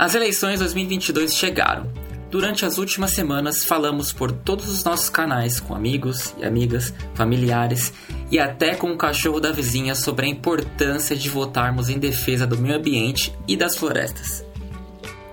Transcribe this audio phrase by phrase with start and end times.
[0.00, 1.86] As eleições 2022 chegaram.
[2.30, 7.92] Durante as últimas semanas, falamos por todos os nossos canais com amigos e amigas, familiares
[8.30, 12.56] e até com o cachorro da vizinha sobre a importância de votarmos em defesa do
[12.56, 14.42] meio ambiente e das florestas.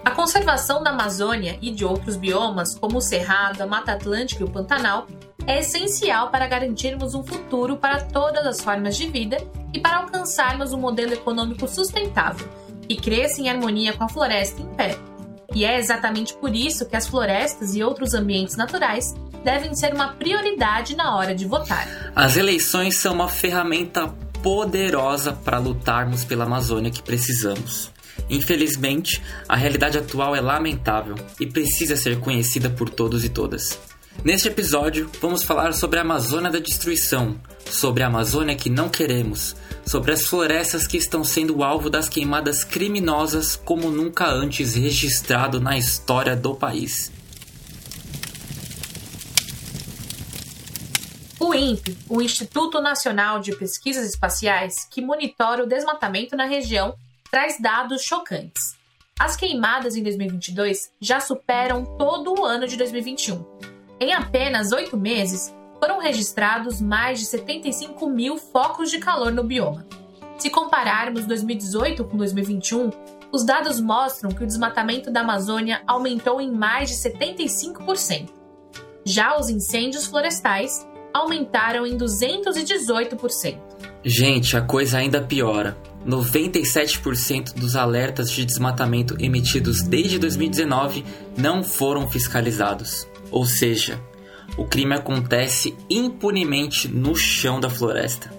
[0.04, 4.46] A conservação da Amazônia e de outros biomas, como o Cerrado, a Mata Atlântica e
[4.46, 5.08] o Pantanal,
[5.46, 9.38] é essencial para garantirmos um futuro para todas as formas de vida
[9.74, 12.46] e para alcançarmos um modelo econômico sustentável
[12.88, 14.98] que cresça em harmonia com a floresta em pé.
[15.54, 20.10] E é exatamente por isso que as florestas e outros ambientes naturais devem ser uma
[20.10, 22.12] prioridade na hora de votar.
[22.16, 24.08] As eleições são uma ferramenta
[24.44, 27.92] poderosa para lutarmos pela Amazônia que precisamos.
[28.30, 33.80] Infelizmente, a realidade atual é lamentável e precisa ser conhecida por todos e todas.
[34.24, 39.56] Neste episódio, vamos falar sobre a Amazônia da destruição, sobre a Amazônia que não queremos,
[39.88, 45.78] sobre as florestas que estão sendo alvo das queimadas criminosas como nunca antes registrado na
[45.78, 47.12] história do país.
[51.40, 56.94] O INPE, o Instituto Nacional de Pesquisas Espaciais, que monitora o desmatamento na região,
[57.32, 58.76] traz dados chocantes.
[59.18, 63.44] As queimadas em 2022 já superam todo o ano de 2021.
[64.00, 69.86] Em apenas oito meses, foram registrados mais de 75 mil focos de calor no bioma.
[70.38, 72.92] Se compararmos 2018 com 2021,
[73.32, 78.30] os dados mostram que o desmatamento da Amazônia aumentou em mais de 75%.
[79.06, 83.58] Já os incêndios florestais aumentaram em 218%.
[84.04, 85.78] Gente, a coisa ainda piora.
[86.06, 91.04] 97% dos alertas de desmatamento emitidos desde 2019
[91.38, 93.08] não foram fiscalizados.
[93.30, 94.00] Ou seja,
[94.56, 98.32] o crime acontece impunemente no chão da floresta.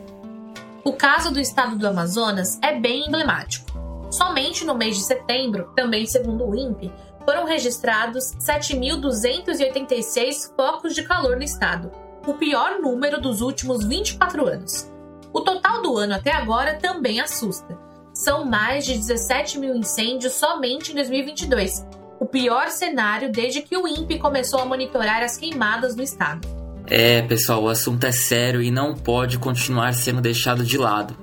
[0.84, 3.66] O caso do estado do Amazonas é bem emblemático.
[4.10, 6.90] Somente no mês de setembro, também segundo o INPE,
[7.24, 11.92] foram registrados 7.286 focos de calor no estado,
[12.26, 14.90] o pior número dos últimos 24 anos.
[15.32, 17.76] O total do ano até agora também assusta.
[18.14, 21.86] São mais de 17 mil incêndios somente em 2022,
[22.20, 26.46] o pior cenário desde que o INPE começou a monitorar as queimadas no estado.
[26.86, 31.16] É, pessoal, o assunto é sério e não pode continuar sendo deixado de lado.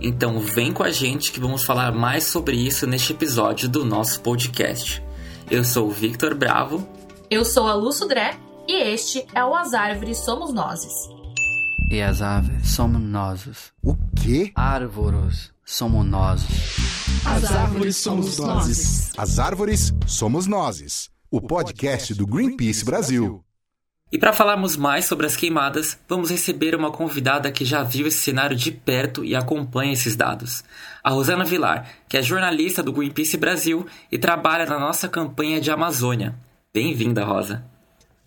[0.00, 4.20] Então vem com a gente que vamos falar mais sobre isso neste episódio do nosso
[4.20, 5.02] podcast.
[5.48, 6.86] Eu sou o Victor Bravo.
[7.30, 8.36] Eu sou a Lu Sudré
[8.66, 10.92] e este é o As Árvores Somos Nozes.
[11.90, 13.70] E as árvores somos nós.
[13.82, 14.50] O quê?
[14.56, 16.42] Árvores somos nós.
[17.24, 19.12] As árvores somos nós.
[19.16, 21.10] As árvores somos nós.
[21.30, 23.44] O podcast do Greenpeace Brasil.
[24.12, 28.18] E para falarmos mais sobre as queimadas, vamos receber uma convidada que já viu esse
[28.18, 30.62] cenário de perto e acompanha esses dados.
[31.02, 35.70] A Rosana Vilar, que é jornalista do Greenpeace Brasil e trabalha na nossa campanha de
[35.70, 36.34] Amazônia.
[36.74, 37.64] Bem-vinda, Rosa.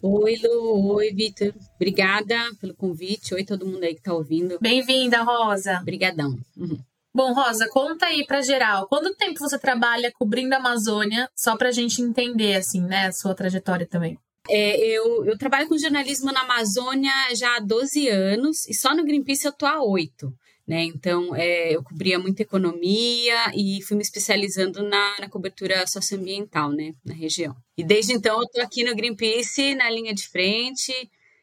[0.01, 0.95] Oi, Lu.
[0.95, 1.53] Oi, Vitor.
[1.75, 3.35] Obrigada pelo convite.
[3.35, 4.57] Oi, todo mundo aí que está ouvindo.
[4.59, 5.79] Bem-vinda, Rosa.
[5.81, 6.35] Obrigadão.
[6.57, 6.79] Uhum.
[7.15, 11.69] Bom, Rosa, conta aí para geral, quanto tempo você trabalha cobrindo a Amazônia, só para
[11.69, 14.19] a gente entender, assim, né, a sua trajetória também?
[14.49, 19.05] É, eu, eu trabalho com jornalismo na Amazônia já há 12 anos e só no
[19.05, 20.29] Greenpeace eu tô há 8.
[20.67, 20.83] Né?
[20.83, 26.95] Então, é, eu cobria muita economia e fui me especializando na, na, cobertura socioambiental né,
[27.05, 27.55] na região.
[27.77, 30.91] E desde então, eu estou aqui no Greenpeace, na linha de frente,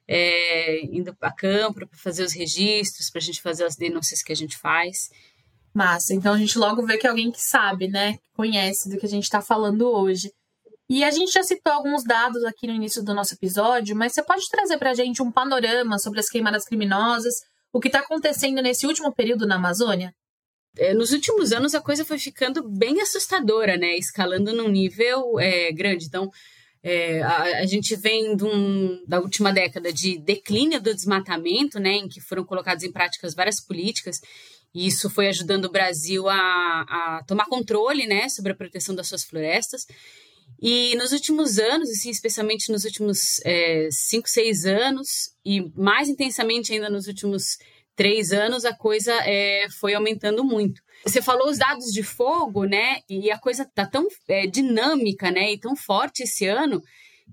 [0.07, 4.33] é, indo para campo para fazer os registros, para a gente fazer as denúncias que
[4.33, 5.11] a gente faz.
[5.75, 6.15] Massa.
[6.15, 8.15] Então a gente logo vê que é alguém que sabe, né?
[8.15, 10.31] Que conhece do que a gente está falando hoje.
[10.89, 14.23] E a gente já citou alguns dados aqui no início do nosso episódio, mas você
[14.23, 17.35] pode trazer para a gente um panorama sobre as queimadas criminosas,
[17.73, 20.13] o que está acontecendo nesse último período na Amazônia?
[20.77, 23.97] É, nos últimos anos a coisa foi ficando bem assustadora, né?
[23.97, 26.07] Escalando num nível é, grande.
[26.07, 26.31] Então,
[26.83, 31.93] é, a, a, gente vem um, da última década de declínio do desmatamento, né?
[31.93, 34.21] Em que foram colocadas em práticas várias políticas
[34.75, 39.09] e isso foi ajudando o Brasil a, a tomar controle né, sobre a proteção das
[39.09, 39.87] suas florestas.
[40.61, 46.73] E nos últimos anos, assim, especialmente nos últimos é, cinco, seis anos, e mais intensamente
[46.73, 47.59] ainda nos últimos
[47.97, 50.81] três anos, a coisa é, foi aumentando muito.
[51.05, 53.01] Você falou os dados de fogo, né?
[53.09, 55.53] E a coisa tá tão é, dinâmica, né?
[55.53, 56.81] E tão forte esse ano,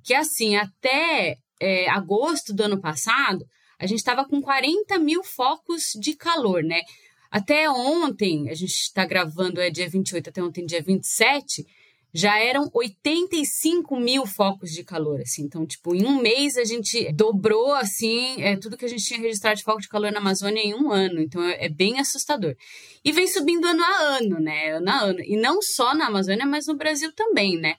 [0.03, 3.45] que assim, até é, agosto do ano passado,
[3.79, 6.81] a gente estava com 40 mil focos de calor, né?
[7.31, 11.65] Até ontem, a gente está gravando, é dia 28, até ontem, dia 27,
[12.13, 15.43] já eram 85 mil focos de calor, assim.
[15.43, 19.19] Então, tipo, em um mês a gente dobrou, assim, é, tudo que a gente tinha
[19.19, 21.21] registrado de foco de calor na Amazônia em um ano.
[21.21, 22.55] Então, é, é, bem assustador.
[23.05, 24.71] E vem subindo ano a ano, né?
[24.71, 25.19] Ano a ano.
[25.21, 27.75] E não só na Amazônia, mas no Brasil também, né?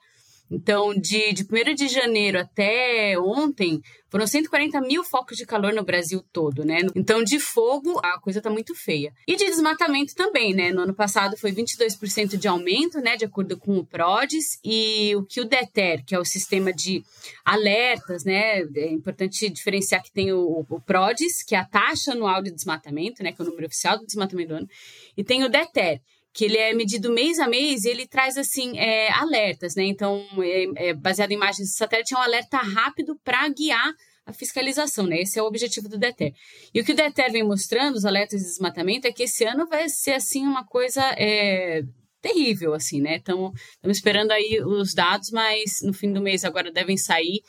[0.50, 3.80] Então, de, de 1 de janeiro até ontem,
[4.10, 6.80] foram 140 mil focos de calor no Brasil todo, né?
[6.96, 9.12] Então, de fogo, a coisa tá muito feia.
[9.28, 10.72] E de desmatamento também, né?
[10.72, 13.16] No ano passado foi 22% de aumento, né?
[13.16, 14.58] De acordo com o PRODES.
[14.64, 17.04] E o que o DETER, que é o sistema de
[17.44, 18.62] alertas, né?
[18.74, 23.22] É importante diferenciar que tem o, o PRODES, que é a taxa anual de desmatamento,
[23.22, 23.30] né?
[23.30, 24.68] Que é o número oficial do desmatamento do ano.
[25.16, 26.00] E tem o DETER,
[26.32, 29.84] que ele é medido mês a mês e ele traz assim é, alertas, né?
[29.84, 33.92] Então, é, é, baseado em imagens de satélite, é um alerta rápido para guiar
[34.24, 35.22] a fiscalização, né?
[35.22, 36.32] Esse é o objetivo do DETER.
[36.72, 39.66] E o que o DETER vem mostrando, os alertas de desmatamento, é que esse ano
[39.66, 41.82] vai ser assim uma coisa é,
[42.20, 43.16] terrível, assim, né?
[43.16, 47.40] Então, estamos esperando aí os dados, mas no fim do mês agora devem sair.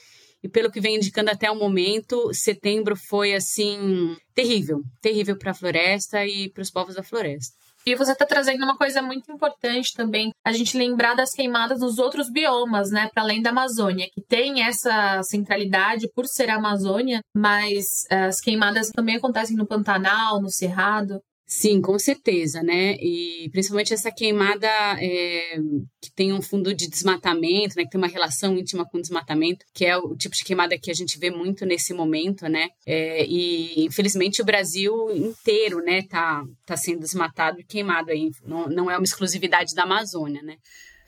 [0.44, 5.54] E pelo que vem indicando até o momento, setembro foi assim terrível, terrível para a
[5.54, 7.61] floresta e para os povos da floresta.
[7.86, 11.98] E você está trazendo uma coisa muito importante também, a gente lembrar das queimadas nos
[11.98, 17.22] outros biomas, né, para além da Amazônia, que tem essa centralidade por ser a Amazônia,
[17.36, 21.19] mas eh, as queimadas também acontecem no Pantanal, no Cerrado.
[21.53, 22.94] Sim, com certeza, né?
[22.94, 24.69] E principalmente essa queimada
[25.01, 25.57] é,
[26.01, 27.83] que tem um fundo de desmatamento, né?
[27.83, 30.94] Que tem uma relação íntima com desmatamento, que é o tipo de queimada que a
[30.94, 32.69] gente vê muito nesse momento, né?
[32.88, 36.03] É, e infelizmente o Brasil inteiro, né?
[36.03, 38.31] Tá, tá sendo desmatado e queimado aí.
[38.45, 40.56] Não, não é uma exclusividade da Amazônia, né?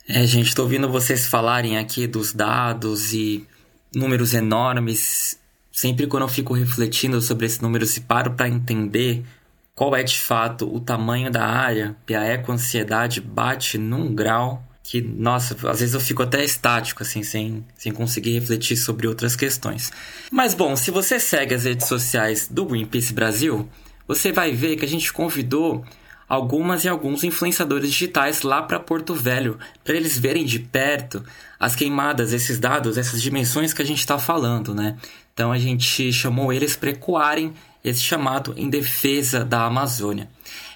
[0.06, 3.46] É, gente, tô ouvindo vocês falarem aqui dos dados e
[3.94, 5.40] números enormes.
[5.72, 9.24] Sempre quando eu fico refletindo sobre esses números e paro para entender
[9.74, 15.00] qual é de fato o tamanho da área e a eco-ansiedade bate num grau que,
[15.00, 19.90] nossa, às vezes eu fico até estático, assim, sem, sem conseguir refletir sobre outras questões.
[20.30, 23.66] Mas bom, se você segue as redes sociais do Greenpeace Brasil,
[24.06, 25.82] você vai ver que a gente convidou
[26.28, 31.24] algumas e alguns influenciadores digitais lá para Porto Velho, para eles verem de perto
[31.58, 34.96] as queimadas, esses dados, essas dimensões que a gente está falando, né?
[35.32, 37.54] Então a gente chamou eles para ecoarem
[37.84, 40.28] esse chamado em defesa da Amazônia.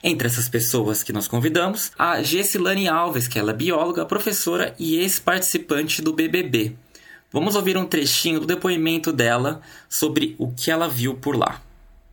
[0.05, 4.96] Entre essas pessoas que nós convidamos, a Gessilane Alves, que ela é bióloga, professora e
[4.96, 6.76] ex-participante do BBB.
[7.32, 11.62] Vamos ouvir um trechinho do depoimento dela sobre o que ela viu por lá.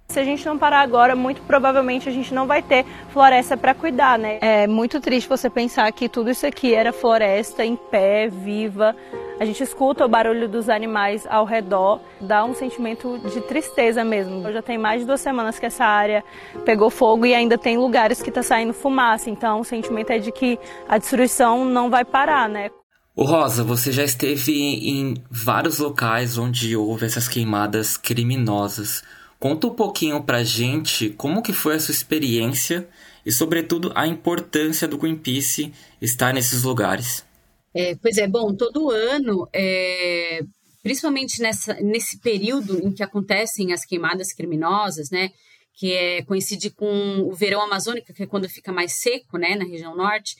[0.08, 3.74] Se a gente não parar agora, muito provavelmente a gente não vai ter floresta para
[3.74, 4.38] cuidar, né?
[4.42, 8.96] É muito triste você pensar que tudo isso aqui era floresta em pé, viva.
[9.38, 14.50] A gente escuta o barulho dos animais ao redor, dá um sentimento de tristeza mesmo.
[14.54, 16.24] Já tem mais de duas semanas que essa área
[16.64, 19.30] pegou fogo e ainda tem lugares que está saindo fumaça.
[19.30, 20.58] Então, o sentimento é de que
[20.88, 22.70] a destruição não vai parar, né?
[23.14, 29.04] O Rosa, você já esteve em vários locais onde houve essas queimadas criminosas.
[29.40, 32.88] Conta um pouquinho pra gente como que foi a sua experiência
[33.26, 37.26] e, sobretudo, a importância do Greenpeace estar nesses lugares.
[37.74, 40.42] É, pois é, bom, todo ano, é,
[40.82, 45.32] principalmente nessa, nesse período em que acontecem as queimadas criminosas, né,
[45.74, 49.66] que é, coincide com o verão amazônico, que é quando fica mais seco, né, na
[49.66, 50.38] região norte,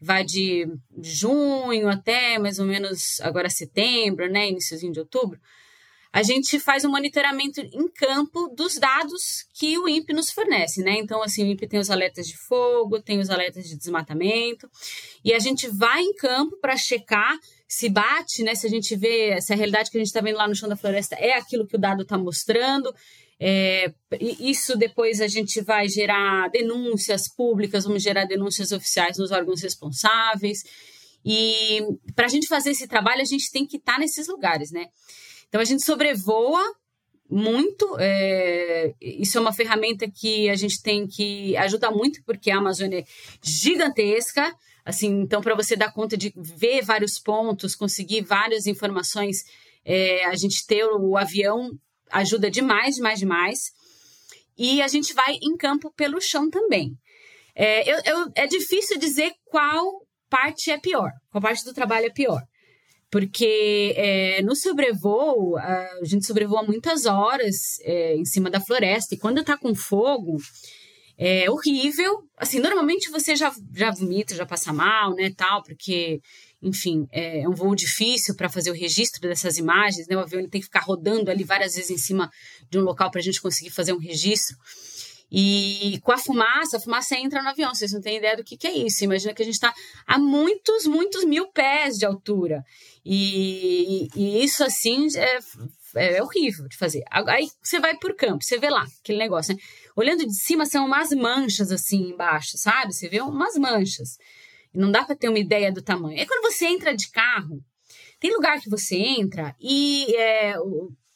[0.00, 0.66] vai de
[1.02, 5.38] junho até mais ou menos agora setembro, né, iníciozinho de outubro,
[6.12, 10.96] a gente faz um monitoramento em campo dos dados que o INPE nos fornece, né?
[10.98, 14.68] Então, assim, o INPE tem os alertas de fogo, tem os alertas de desmatamento,
[15.24, 18.54] e a gente vai em campo para checar se bate, né?
[18.54, 20.68] Se a gente vê, se a realidade que a gente está vendo lá no chão
[20.68, 22.92] da floresta é aquilo que o dado está mostrando.
[23.40, 23.92] É,
[24.40, 30.64] isso depois a gente vai gerar denúncias públicas, vamos gerar denúncias oficiais nos órgãos responsáveis.
[31.24, 31.80] E
[32.16, 34.86] para a gente fazer esse trabalho, a gente tem que estar tá nesses lugares, né?
[35.48, 36.62] Então a gente sobrevoa
[37.28, 37.96] muito.
[37.98, 43.00] É, isso é uma ferramenta que a gente tem que ajuda muito, porque a Amazônia
[43.00, 43.04] é
[43.42, 44.54] gigantesca.
[44.84, 49.44] Assim, então, para você dar conta de ver vários pontos, conseguir várias informações,
[49.84, 51.70] é, a gente ter o avião
[52.10, 53.58] ajuda demais, demais, demais.
[54.56, 56.96] E a gente vai em campo pelo chão também.
[57.54, 62.10] É, eu, eu, é difícil dizer qual parte é pior, qual parte do trabalho é
[62.10, 62.42] pior
[63.10, 69.18] porque é, no sobrevoo, a gente sobrevoa muitas horas é, em cima da floresta, e
[69.18, 70.36] quando tá com fogo,
[71.16, 72.22] é horrível.
[72.36, 76.20] Assim, normalmente você já, já vomita, já passa mal, né, tal, porque,
[76.62, 80.46] enfim, é, é um voo difícil para fazer o registro dessas imagens, né, o avião
[80.48, 82.30] tem que ficar rodando ali várias vezes em cima
[82.70, 84.56] de um local para a gente conseguir fazer um registro.
[85.30, 87.74] E com a fumaça, a fumaça entra no avião.
[87.74, 89.04] Vocês não têm ideia do que, que é isso.
[89.04, 89.74] Imagina que a gente está
[90.06, 92.64] a muitos, muitos mil pés de altura.
[93.04, 95.38] E, e isso, assim, é,
[95.94, 97.02] é horrível de fazer.
[97.10, 99.60] Aí você vai por campo, você vê lá aquele negócio, né?
[99.94, 102.94] Olhando de cima, são umas manchas assim embaixo, sabe?
[102.94, 104.16] Você vê umas manchas.
[104.72, 106.18] Não dá para ter uma ideia do tamanho.
[106.18, 107.62] É quando você entra de carro,
[108.20, 110.54] tem lugar que você entra e é,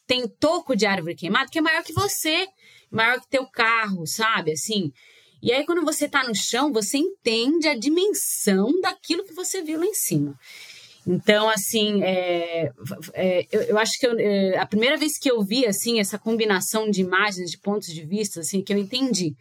[0.06, 2.46] tem toco de árvore queimada que é maior que você,
[2.92, 4.52] maior que teu carro, sabe?
[4.52, 4.92] Assim.
[5.42, 9.80] E aí, quando você tá no chão, você entende a dimensão daquilo que você viu
[9.80, 10.38] lá em cima.
[11.04, 12.70] Então, assim, é,
[13.14, 16.18] é, eu, eu, acho que eu, é, a primeira vez que eu vi, assim, essa
[16.18, 19.34] combinação de imagens, de pontos de vista, assim, que eu entendi.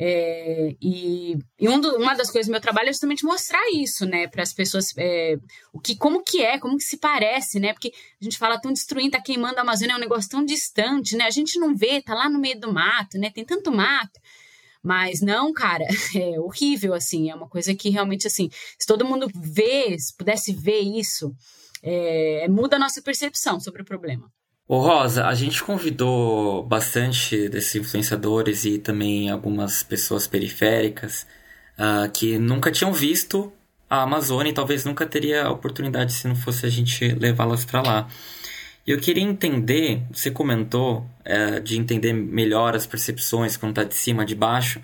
[0.00, 4.06] É, e, e um do, uma das coisas do meu trabalho é justamente mostrar isso,
[4.06, 5.36] né, para as pessoas, é,
[5.72, 8.72] o que, como que é, como que se parece, né, porque a gente fala tão
[8.72, 12.00] destruindo, tá queimando a Amazônia, é um negócio tão distante, né, a gente não vê,
[12.00, 14.20] tá lá no meio do mato, né, tem tanto mato,
[14.80, 19.28] mas não, cara, é horrível, assim, é uma coisa que realmente, assim, se todo mundo
[19.34, 21.34] vê, se pudesse ver isso,
[21.82, 24.30] é, muda a nossa percepção sobre o problema.
[24.70, 31.26] Ô Rosa, a gente convidou bastante desses influenciadores e também algumas pessoas periféricas
[31.78, 33.50] uh, que nunca tinham visto
[33.88, 37.80] a Amazônia e talvez nunca teria a oportunidade se não fosse a gente levá-las para
[37.80, 38.08] lá.
[38.86, 44.24] Eu queria entender, você comentou é, de entender melhor as percepções quando está de cima,
[44.26, 44.82] de baixo,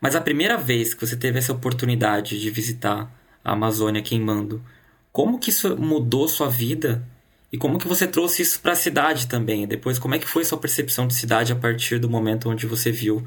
[0.00, 3.10] mas a primeira vez que você teve essa oportunidade de visitar
[3.44, 4.64] a Amazônia queimando,
[5.10, 7.04] como que isso mudou sua vida
[7.52, 9.66] e como que você trouxe isso para a cidade também?
[9.66, 12.90] Depois, como é que foi sua percepção de cidade a partir do momento onde você
[12.90, 13.24] viu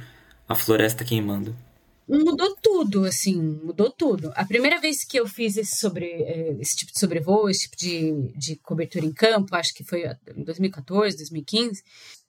[0.47, 1.55] a floresta queimando?
[2.07, 4.31] Mudou tudo, assim, mudou tudo.
[4.35, 7.77] A primeira vez que eu fiz esse, sobre, eh, esse tipo de sobrevoo, esse tipo
[7.77, 11.83] de, de cobertura em campo, acho que foi em 2014, 2015,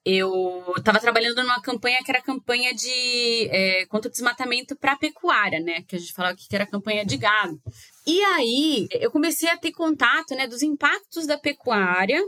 [0.05, 5.61] eu estava trabalhando numa campanha que era campanha de é, contra o desmatamento para pecuária,
[5.61, 5.83] né?
[5.89, 7.61] Que a gente falava que era campanha de gado.
[8.07, 12.23] E aí eu comecei a ter contato, né, dos impactos da pecuária,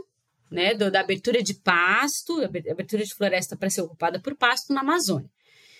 [0.51, 4.81] né, do, da abertura de pasto, abertura de floresta para ser ocupada por pasto na
[4.81, 5.29] Amazônia.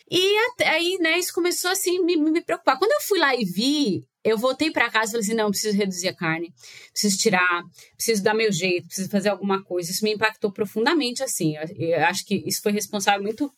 [0.10, 2.78] E até, aí, né, isso começou assim me, me preocupar.
[2.78, 5.78] Quando eu fui lá e vi, eu voltei para casa e falei assim: não, preciso
[5.78, 6.54] reduzir a carne,
[6.92, 7.64] preciso tirar,
[7.96, 9.92] preciso dar meu jeito, preciso fazer alguma coisa.
[9.92, 11.56] Isso me impactou profundamente, assim.
[11.56, 13.52] Eu, eu acho que isso foi responsável muito,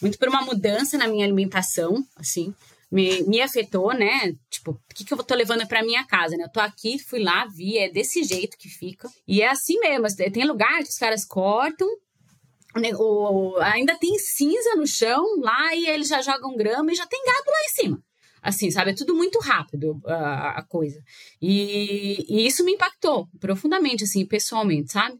[0.00, 2.54] muito por uma mudança na minha alimentação, assim
[2.90, 4.34] me, me afetou, né?
[4.50, 6.44] Tipo, o que, que eu tô levando para minha casa, né?
[6.44, 9.08] Eu tô aqui, fui lá, vi, é desse jeito que fica.
[9.26, 11.88] E é assim mesmo, tem lugar que os caras cortam,
[12.76, 17.06] né, o, ainda tem cinza no chão lá e eles já jogam grama e já
[17.06, 18.02] tem gado lá em cima.
[18.40, 18.92] Assim, sabe?
[18.92, 21.02] É tudo muito rápido a, a coisa.
[21.42, 25.18] E, e isso me impactou profundamente, assim, pessoalmente, sabe?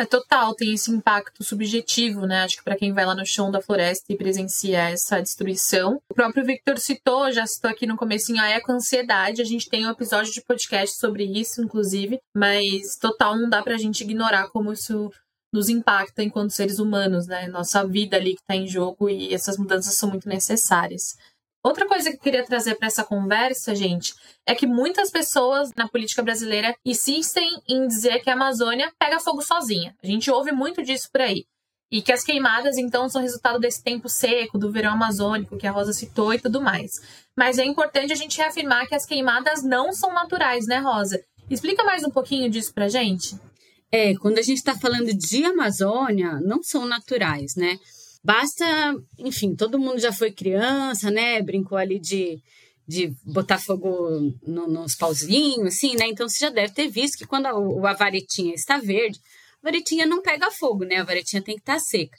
[0.00, 2.44] É total, tem esse impacto subjetivo, né?
[2.44, 6.00] Acho que para quem vai lá no chão da floresta e presencia essa destruição.
[6.08, 9.42] O próprio Victor citou, já citou aqui no comecinho, a eco-ansiedade.
[9.42, 12.18] A gente tem um episódio de podcast sobre isso, inclusive.
[12.34, 15.12] Mas total não dá pra gente ignorar como isso
[15.52, 17.46] nos impacta enquanto seres humanos, né?
[17.48, 21.18] Nossa vida ali que está em jogo e essas mudanças são muito necessárias.
[21.62, 24.14] Outra coisa que eu queria trazer para essa conversa, gente,
[24.46, 29.42] é que muitas pessoas na política brasileira insistem em dizer que a Amazônia pega fogo
[29.42, 29.94] sozinha.
[30.02, 31.44] A gente ouve muito disso por aí.
[31.92, 35.72] E que as queimadas, então, são resultado desse tempo seco, do verão amazônico, que a
[35.72, 36.92] Rosa citou e tudo mais.
[37.36, 41.20] Mas é importante a gente reafirmar que as queimadas não são naturais, né, Rosa?
[41.50, 43.36] Explica mais um pouquinho disso pra gente.
[43.92, 47.76] É, quando a gente está falando de Amazônia, não são naturais, né?
[48.22, 48.64] Basta,
[49.18, 51.40] enfim, todo mundo já foi criança, né?
[51.40, 52.42] Brincou ali de,
[52.86, 56.06] de botar fogo no, nos pauzinhos, assim, né?
[56.06, 59.18] Então você já deve ter visto que quando a, a varetinha está verde,
[59.62, 60.96] a varetinha não pega fogo, né?
[60.96, 62.16] A varetinha tem que estar tá seca.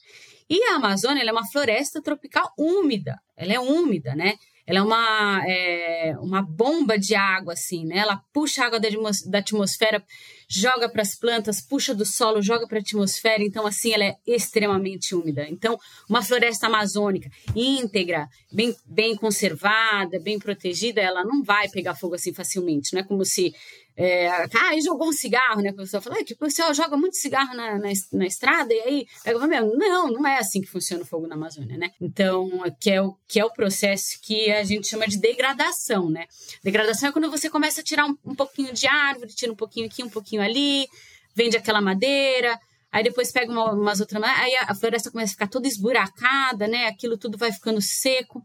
[0.49, 4.35] E a Amazônia é uma floresta tropical úmida, ela é úmida, né?
[4.65, 7.97] Ela é uma, é, uma bomba de água, assim, né?
[7.97, 10.03] Ela puxa a água da, atmosfera,
[10.47, 13.43] joga para as plantas, puxa do solo, joga para a atmosfera.
[13.43, 15.47] Então, assim, ela é extremamente úmida.
[15.49, 15.77] Então,
[16.09, 22.33] uma floresta amazônica íntegra, bem, bem conservada, bem protegida, ela não vai pegar fogo assim
[22.33, 22.93] facilmente.
[22.93, 23.53] Não é como se
[23.95, 25.69] é, ah, e jogou um cigarro, né?
[25.69, 29.07] A pessoa fala, que o pessoal joga muito cigarro na, na, na estrada e aí
[29.23, 29.75] pega mesmo.
[29.75, 31.91] Não, não é assim que funciona o fogo na Amazônia, né?
[31.99, 36.25] Então, que é, o, que é o processo que a gente chama de degradação, né?
[36.63, 39.87] Degradação é quando você começa a tirar um, um pouquinho de árvore, tira um pouquinho
[39.87, 40.87] aqui, um pouquinho ali,
[41.35, 42.57] vende aquela madeira,
[42.91, 46.87] aí depois pega uma, umas outras, aí a floresta começa a ficar toda esburacada, né?
[46.87, 48.41] Aquilo tudo vai ficando seco.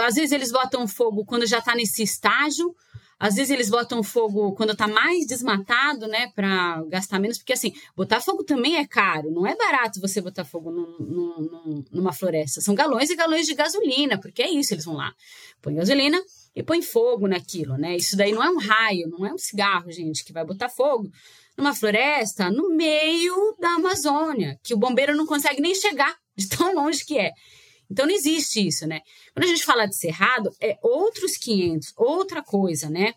[0.00, 2.74] Às vezes eles botam fogo quando já está nesse estágio,
[3.20, 7.74] Às vezes eles botam fogo quando tá mais desmatado, né, para gastar menos, porque assim,
[7.94, 12.62] botar fogo também é caro, não é barato você botar fogo num, num, numa floresta.
[12.62, 15.12] São galões e galões de gasolina, porque é isso, eles vão lá,
[15.60, 16.18] põe gasolina
[16.56, 17.94] e põe fogo naquilo, né?
[17.94, 21.10] Isso daí não é um raio, não é um cigarro, gente, que vai botar fogo
[21.58, 26.74] numa floresta no meio da Amazônia, que o bombeiro não consegue nem chegar de tão
[26.74, 27.32] longe que é.
[27.90, 29.00] Então não existe isso, né?
[29.34, 33.14] Quando a gente fala de cerrado, é outros 500, outra coisa, né?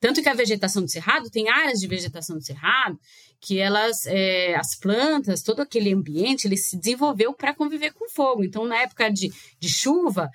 [0.00, 2.98] Tanto que a vegetação do cerrado tem áreas de vegetação do cerrado
[3.40, 8.44] que elas, é, as plantas, todo aquele ambiente, ele se desenvolveu para conviver com fogo.
[8.44, 10.30] Então, na época de, de chuva,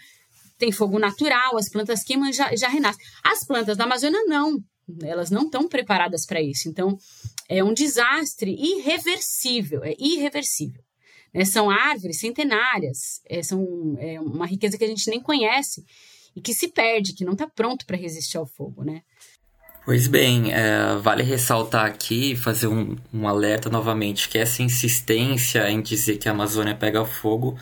[0.58, 3.04] tem fogo natural, as plantas queimam e já, já renascem.
[3.24, 4.64] As plantas da Amazônia não,
[5.04, 6.70] elas não estão preparadas para isso.
[6.70, 6.98] Então,
[7.50, 10.82] é um desastre irreversível, é irreversível.
[11.34, 11.46] Né?
[11.46, 15.86] São árvores centenárias, é, são é uma riqueza que a gente nem conhece
[16.36, 19.02] e que se perde, que não está pronto para resistir ao fogo, né?
[19.84, 25.82] Pois bem, é, vale ressaltar aqui, fazer um, um, alerta novamente, que essa insistência em
[25.82, 27.58] dizer que a Amazônia pega fogo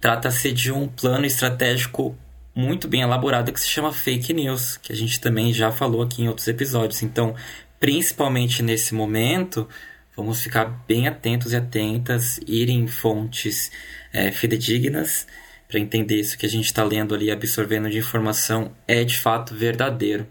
[0.00, 2.16] trata-se de um plano estratégico
[2.54, 6.22] muito bem elaborado que se chama fake news, que a gente também já falou aqui
[6.22, 7.02] em outros episódios.
[7.02, 7.34] Então,
[7.80, 9.68] principalmente nesse momento,
[10.16, 13.72] Vamos ficar bem atentos e atentas, ir em fontes
[14.12, 15.26] é, fidedignas
[15.66, 19.18] para entender se o que a gente está lendo ali, absorvendo de informação, é de
[19.18, 20.24] fato verdadeiro.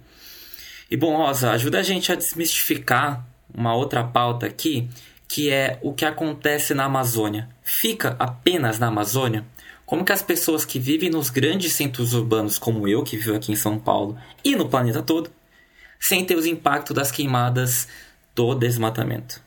[0.89, 4.87] E bom, Rosa, ajuda a gente a desmistificar uma outra pauta aqui,
[5.27, 7.49] que é o que acontece na Amazônia.
[7.61, 9.45] Fica apenas na Amazônia?
[9.85, 13.51] Como que as pessoas que vivem nos grandes centros urbanos, como eu, que vivo aqui
[13.51, 15.29] em São Paulo, e no planeta todo,
[15.99, 17.87] sentem os impactos das queimadas
[18.33, 19.41] do desmatamento?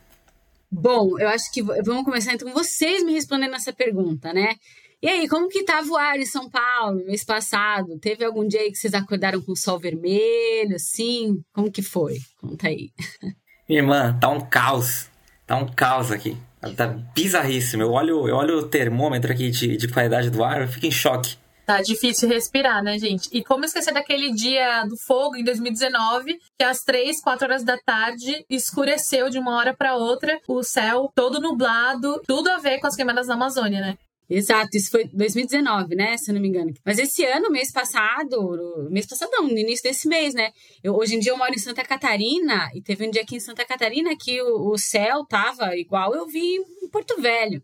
[0.71, 4.55] Bom, eu acho que vamos começar então vocês me respondendo essa pergunta, né?
[5.01, 7.99] E aí, como que tava o ar em São Paulo mês passado?
[7.99, 11.39] Teve algum dia aí que vocês acordaram com o sol vermelho, assim?
[11.53, 12.17] Como que foi?
[12.41, 12.89] Conta aí.
[13.69, 15.07] Minha irmã, tá um caos.
[15.45, 16.35] Tá um caos aqui.
[16.75, 17.83] Tá bizarríssimo.
[17.83, 20.91] Eu olho, eu olho o termômetro aqui de, de qualidade do ar, eu fico em
[20.91, 21.37] choque.
[21.67, 23.27] Tá difícil respirar, né, gente?
[23.29, 27.77] E como esquecer daquele dia do fogo em 2019, que às 3, 4 horas da
[27.77, 32.87] tarde escureceu de uma hora para outra, o céu todo nublado, tudo a ver com
[32.87, 33.97] as queimadas da Amazônia, né?
[34.29, 36.15] Exato, isso foi 2019, né?
[36.15, 36.73] Se eu não me engano.
[36.85, 40.51] Mas esse ano, mês passado, mês passado não, no início desse mês, né?
[40.81, 43.41] Eu, hoje em dia eu moro em Santa Catarina e teve um dia aqui em
[43.41, 47.61] Santa Catarina que o, o céu tava igual eu vi em Porto Velho.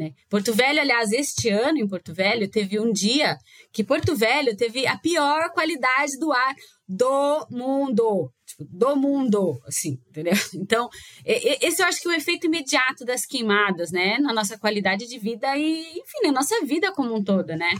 [0.00, 0.14] Né?
[0.30, 3.36] Porto Velho, aliás, este ano em Porto Velho, teve um dia
[3.70, 6.54] que Porto Velho teve a pior qualidade do ar
[6.88, 8.32] do mundo.
[8.46, 10.32] Tipo, do mundo, assim, entendeu?
[10.54, 10.88] Então,
[11.22, 14.16] esse eu acho que é o efeito imediato das queimadas, né?
[14.18, 17.70] Na nossa qualidade de vida e, enfim, na nossa vida como um todo, né?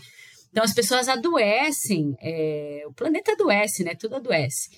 [0.50, 3.94] Então, as pessoas adoecem, é, o planeta adoece, né?
[3.94, 4.68] Tudo adoece.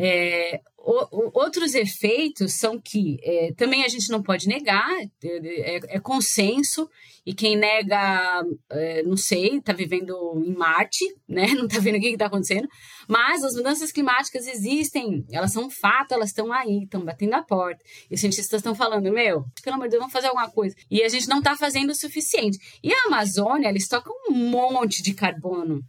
[0.00, 5.80] É, o, outros efeitos são que é, também a gente não pode negar, é, é,
[5.96, 6.88] é consenso,
[7.26, 10.14] e quem nega, é, não sei, está vivendo
[10.46, 11.48] em Marte, né?
[11.48, 12.68] Não está vendo o que está acontecendo.
[13.08, 17.42] Mas as mudanças climáticas existem, elas são um fato, elas estão aí, estão batendo a
[17.42, 17.84] porta.
[18.08, 20.76] E os cientistas estão falando, meu, pelo amor de Deus, vamos fazer alguma coisa.
[20.88, 22.56] E a gente não está fazendo o suficiente.
[22.82, 25.82] E a Amazônia, ela estoca um monte de carbono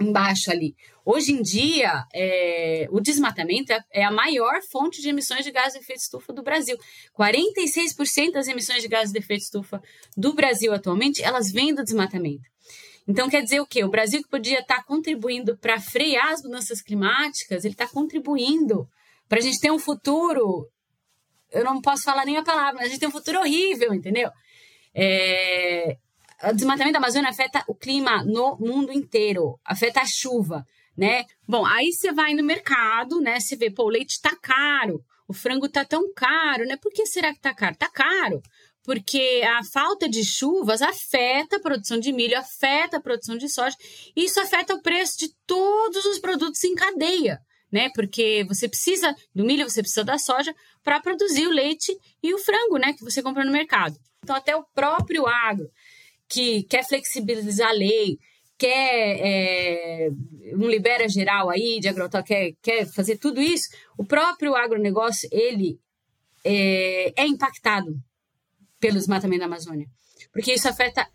[0.00, 0.74] embaixo ali.
[1.04, 5.72] Hoje em dia, é, o desmatamento é, é a maior fonte de emissões de gás
[5.72, 6.76] de efeito estufa do Brasil.
[7.18, 9.82] 46% das emissões de gás de efeito estufa
[10.16, 12.48] do Brasil atualmente, elas vêm do desmatamento.
[13.08, 13.82] Então, quer dizer o quê?
[13.82, 18.88] O Brasil que podia estar contribuindo para frear as mudanças climáticas, ele está contribuindo
[19.28, 20.68] para a gente ter um futuro.
[21.50, 24.30] Eu não posso falar nem a palavra, mas a gente tem um futuro horrível, entendeu?
[24.94, 25.96] É,
[26.44, 30.64] o desmatamento da Amazônia afeta o clima no mundo inteiro, afeta a chuva,
[31.00, 31.24] né?
[31.48, 33.40] Bom, aí você vai no mercado, né?
[33.40, 36.76] Você vê, pô, o leite tá caro, o frango tá tão caro, né?
[36.76, 37.74] Por que será que tá caro?
[37.74, 38.42] Tá caro
[38.82, 43.76] porque a falta de chuvas afeta a produção de milho, afeta a produção de soja,
[44.16, 47.38] e isso afeta o preço de todos os produtos em cadeia,
[47.70, 47.90] né?
[47.94, 52.38] Porque você precisa do milho, você precisa da soja para produzir o leite e o
[52.38, 52.94] frango, né?
[52.94, 53.96] Que você compra no mercado.
[54.24, 55.70] Então, até o próprio agro
[56.26, 58.18] que quer flexibilizar a lei,
[58.60, 60.10] quer é,
[60.52, 65.80] um libera geral aí de agrotóxico, quer, quer fazer tudo isso, o próprio agronegócio, ele
[66.44, 67.96] é, é impactado
[68.78, 69.86] pelo desmatamento da Amazônia.
[70.30, 71.08] Porque isso afeta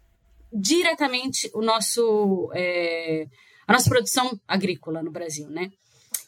[0.51, 3.27] diretamente o nosso, é,
[3.67, 5.69] a nossa produção agrícola no Brasil, né?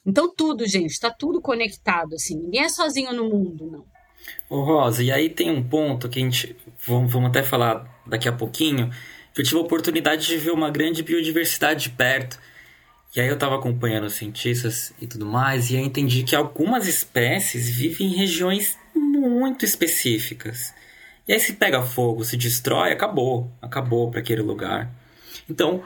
[0.06, 2.38] Então tudo, gente, está tudo conectado, assim.
[2.38, 3.86] Ninguém é sozinho no mundo, não.
[4.50, 8.28] Ô Rosa, e aí tem um ponto que a gente, vamos, vamos até falar daqui
[8.28, 8.92] a pouquinho,
[9.42, 12.40] eu tive a oportunidade de ver uma grande biodiversidade de perto.
[13.16, 16.88] E aí eu estava acompanhando os cientistas e tudo mais, e eu entendi que algumas
[16.88, 20.74] espécies vivem em regiões muito específicas.
[21.28, 24.90] E aí se pega fogo, se destrói, acabou, acabou para aquele lugar.
[25.50, 25.84] Então,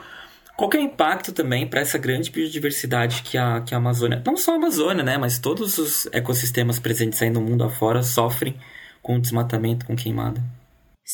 [0.56, 4.36] qual é o impacto também para essa grande biodiversidade que a, que a Amazônia, não
[4.36, 8.56] só a Amazônia, né, mas todos os ecossistemas presentes aí no mundo afora sofrem
[9.02, 10.42] com desmatamento, com queimada?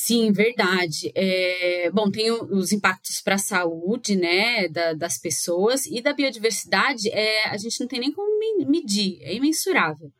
[0.00, 1.10] Sim, verdade.
[1.12, 7.10] É, bom, tem os impactos para a saúde, né, da, das pessoas e da biodiversidade.
[7.10, 8.38] É, a gente não tem nem como
[8.70, 10.10] medir, é imensurável.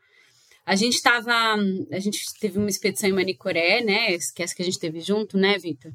[0.65, 1.55] A gente estava,
[1.91, 5.37] a gente teve uma expedição em Manicoré, né, que é que a gente teve junto,
[5.37, 5.93] né, Vitor?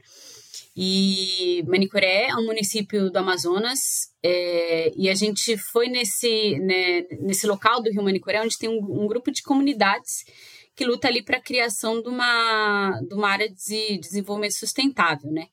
[0.74, 7.46] E Manicoré é um município do Amazonas é, e a gente foi nesse, né, nesse
[7.46, 10.24] local do Rio Manicoré, onde tem um, um grupo de comunidades
[10.74, 15.46] que luta ali para a criação de uma, de uma área de desenvolvimento sustentável, né?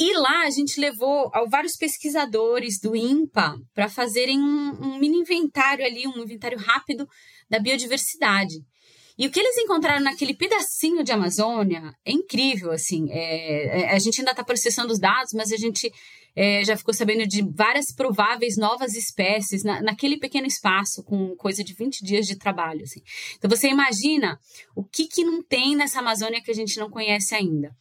[0.00, 5.84] E lá a gente levou vários pesquisadores do INPA para fazerem um, um mini inventário
[5.84, 7.06] ali, um inventário rápido
[7.48, 8.54] da biodiversidade.
[9.16, 13.12] E o que eles encontraram naquele pedacinho de Amazônia é incrível, assim.
[13.12, 15.92] É, é a gente ainda está processando os dados, mas a gente
[16.34, 21.62] é, já ficou sabendo de várias prováveis novas espécies na, naquele pequeno espaço, com coisa
[21.62, 22.82] de 20 dias de trabalho.
[22.82, 23.02] Assim.
[23.36, 24.38] Então você imagina
[24.74, 27.74] o que, que não tem nessa Amazônia que a gente não conhece ainda.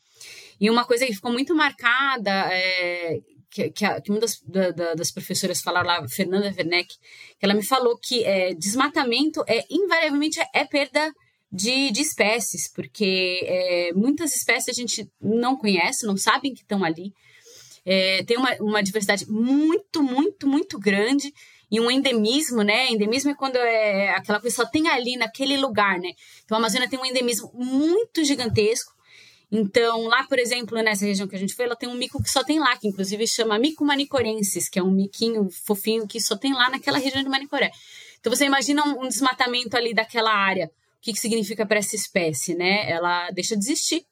[0.59, 4.93] E uma coisa que ficou muito marcada, é, que, que, a, que, uma das, da,
[4.93, 6.95] das professoras falaram lá, Fernanda Werneck,
[7.39, 11.11] que ela me falou que é, desmatamento é invariavelmente é, é perda
[11.51, 16.83] de, de espécies, porque é, muitas espécies a gente não conhece, não sabem que estão
[16.83, 17.13] ali.
[17.85, 21.33] É, tem uma, uma diversidade muito, muito, muito grande
[21.71, 22.89] e um endemismo, né?
[22.89, 26.11] Endemismo é quando é aquela coisa só tem ali naquele lugar, né?
[26.43, 28.93] Então a Amazônia tem um endemismo muito gigantesco.
[29.51, 32.29] Então, lá, por exemplo, nessa região que a gente foi, ela tem um mico que
[32.29, 36.37] só tem lá, que inclusive chama mico manicorensis, que é um miquinho fofinho que só
[36.37, 37.69] tem lá naquela região de Manicoré.
[38.19, 40.67] Então, você imagina um desmatamento ali daquela área.
[40.67, 42.89] O que, que significa para essa espécie, né?
[42.89, 44.05] Ela deixa de existir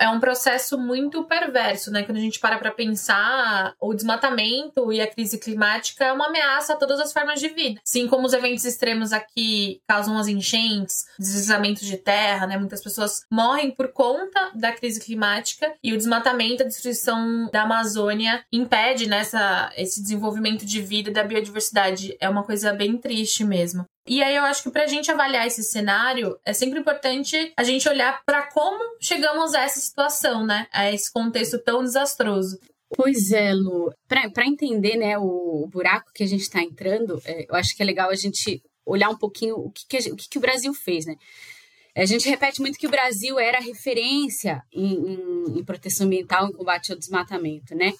[0.00, 2.02] é um processo muito perverso, né?
[2.02, 6.72] Quando a gente para para pensar, o desmatamento e a crise climática é uma ameaça
[6.72, 7.80] a todas as formas de vida.
[7.86, 12.58] Assim como os eventos extremos aqui causam as enchentes, deslizamentos de terra, né?
[12.58, 18.44] Muitas pessoas morrem por conta da crise climática e o desmatamento, a destruição da Amazônia
[18.52, 22.16] impede nessa né, esse desenvolvimento de vida e da biodiversidade.
[22.20, 23.84] É uma coisa bem triste mesmo.
[24.06, 27.62] E aí eu acho que para a gente avaliar esse cenário, é sempre importante a
[27.62, 30.66] gente olhar para como chegamos a essa situação, né?
[30.72, 32.58] A esse contexto tão desastroso.
[32.96, 33.92] Pois é, Lu.
[34.06, 37.86] Para entender né, o, buraco que a gente está entrando, é, eu acho que é
[37.86, 40.72] legal a gente olhar um pouquinho o que, que, a, o que, que o Brasil
[40.74, 41.16] fez, né?
[41.96, 46.52] A gente repete muito que o Brasil era referência em, em, em proteção ambiental, em
[46.52, 47.92] combate ao desmatamento, né?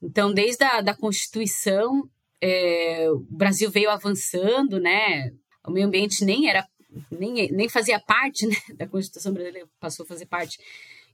[0.00, 2.08] Então, desde a da Constituição,
[2.40, 5.30] é, o Brasil veio avançando, né?
[5.66, 6.66] O meio ambiente nem era
[7.10, 10.58] nem, nem fazia parte né, da Constituição brasileira, passou a fazer parte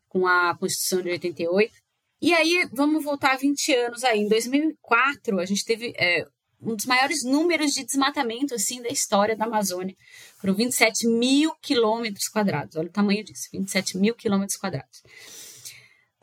[0.09, 1.72] com a Constituição de 88.
[2.20, 4.20] E aí, vamos voltar 20 anos aí.
[4.20, 6.26] Em 2004, a gente teve é,
[6.62, 9.94] um dos maiores números de desmatamento assim da história da Amazônia.
[10.40, 12.76] Foram 27 mil quilômetros quadrados.
[12.76, 15.02] Olha o tamanho disso, 27 mil quilômetros quadrados.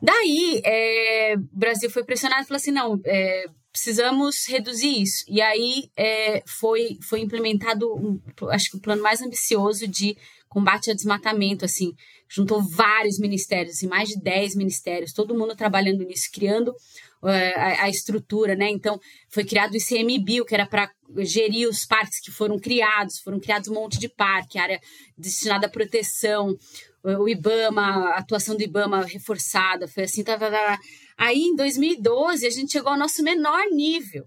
[0.02, 5.24] Daí, é, o Brasil foi pressionado e falou assim, não, é, precisamos reduzir isso.
[5.26, 10.16] E aí é, foi, foi implementado, um, acho que o plano mais ambicioso de
[10.48, 11.92] combate ao desmatamento, assim,
[12.28, 17.82] juntou vários ministérios, assim, mais de 10 ministérios, todo mundo trabalhando nisso, criando uh, a,
[17.82, 18.70] a, estrutura, né?
[18.70, 23.40] Então, foi criado o ICMBio, que era para gerir os parques que foram criados, foram
[23.40, 24.80] criados um monte de parque, área
[25.18, 26.56] destinada à proteção,
[27.02, 30.78] o IBAMA, a atuação do IBAMA reforçada, foi assim, tá, tá, tá.
[31.16, 34.26] Aí, em 2012, a gente chegou ao nosso menor nível,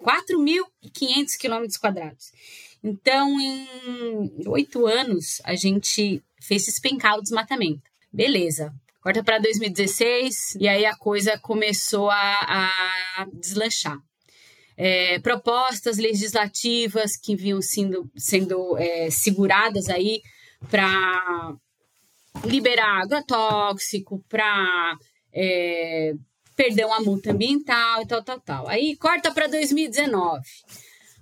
[0.00, 2.32] 4.500 quilômetros quadrados.
[2.82, 3.66] Então, em
[4.46, 7.82] oito anos, a gente fez despencar o desmatamento.
[8.12, 8.74] Beleza.
[9.00, 13.98] Corta para 2016 e aí a coisa começou a, a deslanchar.
[14.76, 20.20] É, propostas legislativas que vinham sendo, sendo é, seguradas aí
[20.70, 21.54] para
[22.44, 24.96] liberar agrotóxico, para
[25.34, 26.14] é,
[26.54, 28.68] perdão multa ambiental e tal, tal, tal.
[28.68, 30.42] Aí corta para 2019.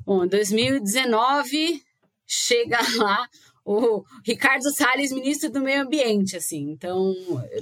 [0.05, 1.83] Bom, 2019
[2.27, 3.27] chega lá
[3.65, 6.71] o Ricardo Salles, ministro do Meio Ambiente, assim.
[6.71, 7.15] Então,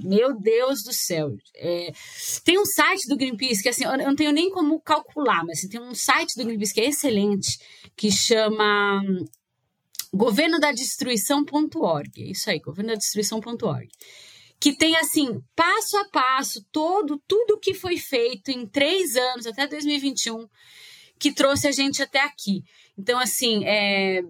[0.03, 1.37] meu Deus do céu.
[1.55, 1.93] É,
[2.43, 5.69] tem um site do Greenpeace que, assim, eu não tenho nem como calcular, mas assim,
[5.69, 7.59] tem um site do Greenpeace que é excelente,
[7.95, 9.03] que chama
[10.13, 12.23] governodadestruição.org.
[12.23, 13.91] É isso aí, governodadestruição.org
[14.61, 19.67] que tem assim, passo a passo, todo, tudo que foi feito em três anos, até
[19.67, 20.47] 2021,
[21.19, 22.63] que trouxe a gente até aqui.
[22.97, 24.23] Então, assim, é,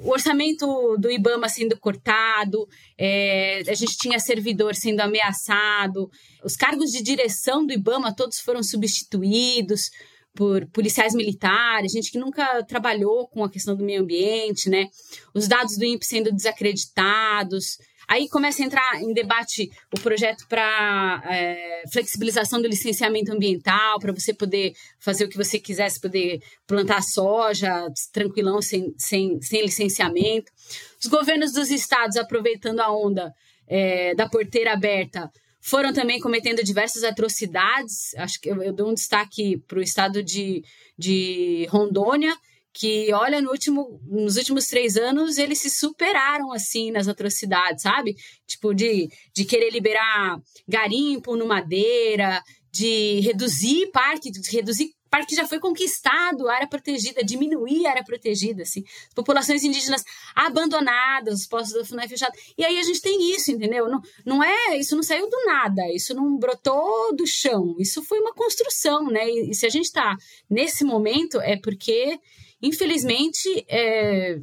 [0.00, 6.08] o orçamento do IBAMA sendo cortado, é, a gente tinha servidor sendo ameaçado,
[6.42, 9.90] os cargos de direção do IBAMA todos foram substituídos
[10.34, 14.88] por policiais militares, gente que nunca trabalhou com a questão do meio ambiente, né?
[15.34, 17.76] Os dados do INPE sendo desacreditados,
[18.08, 24.12] Aí começa a entrar em debate o projeto para é, flexibilização do licenciamento ambiental, para
[24.12, 30.50] você poder fazer o que você quisesse, poder plantar soja tranquilão, sem, sem, sem licenciamento.
[30.98, 33.30] Os governos dos estados aproveitando a onda
[33.68, 38.14] é, da porteira aberta foram também cometendo diversas atrocidades.
[38.16, 40.64] Acho que eu, eu dou um destaque para o estado de,
[40.96, 42.34] de Rondônia,
[42.72, 48.14] que, olha, no último, nos últimos três anos eles se superaram, assim, nas atrocidades, sabe?
[48.46, 55.36] Tipo, de, de querer liberar garimpo no madeira, de reduzir parque, de reduzir parque que
[55.36, 60.04] já foi conquistado, área protegida, diminuir área protegida, assim, populações indígenas
[60.34, 62.38] abandonadas, os postos da FUNAI fechados.
[62.56, 63.88] E aí a gente tem isso, entendeu?
[63.88, 68.20] Não, não é, isso não saiu do nada, isso não brotou do chão, isso foi
[68.20, 69.28] uma construção, né?
[69.28, 70.16] E, e se a gente está
[70.48, 72.18] nesse momento é porque
[72.62, 74.40] Infelizmente, é,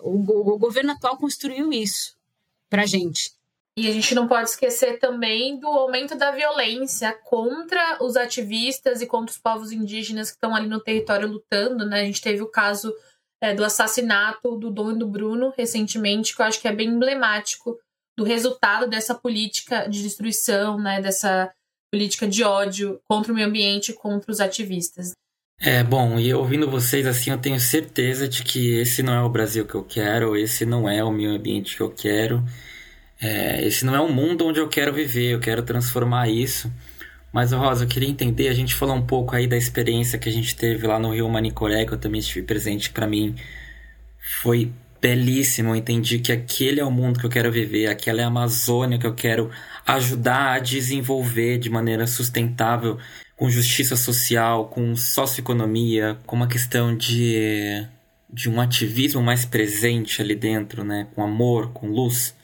[0.00, 2.16] o, o governo atual construiu isso
[2.68, 3.32] para gente.
[3.76, 9.06] E a gente não pode esquecer também do aumento da violência contra os ativistas e
[9.06, 12.00] contra os povos indígenas que estão ali no território lutando, né?
[12.00, 12.92] A gente teve o caso
[13.40, 16.88] é, do assassinato do Dom e do Bruno recentemente, que eu acho que é bem
[16.88, 17.78] emblemático
[18.16, 21.00] do resultado dessa política de destruição, né?
[21.00, 21.48] Dessa
[21.88, 25.12] política de ódio contra o meio ambiente, contra os ativistas.
[25.60, 29.28] É, bom, e ouvindo vocês assim, eu tenho certeza de que esse não é o
[29.28, 32.44] Brasil que eu quero, esse não é o meio ambiente que eu quero,
[33.20, 36.72] é, esse não é o mundo onde eu quero viver, eu quero transformar isso.
[37.32, 40.32] Mas, Rosa, eu queria entender, a gente falou um pouco aí da experiência que a
[40.32, 43.34] gente teve lá no Rio Manicoré, que eu também estive presente, para mim
[44.42, 48.24] foi belíssimo, eu entendi que aquele é o mundo que eu quero viver, aquela é
[48.24, 49.50] a Amazônia que eu quero
[49.86, 52.98] ajudar a desenvolver de maneira sustentável
[53.38, 57.86] com justiça social, com socioeconomia, com uma questão de,
[58.28, 61.06] de um ativismo mais presente ali dentro, né?
[61.14, 62.34] Com amor, com luz.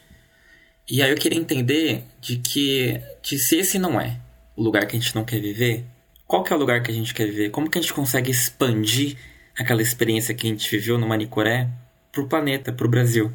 [0.89, 4.21] E aí eu queria entender de que de se esse não é
[4.55, 5.85] o lugar que a gente não quer viver,
[6.29, 7.51] qual que é o lugar que a gente quer viver?
[7.51, 9.17] Como que a gente consegue expandir
[9.59, 11.69] aquela experiência que a gente viveu no Manicoré
[12.13, 13.33] pro planeta, pro Brasil?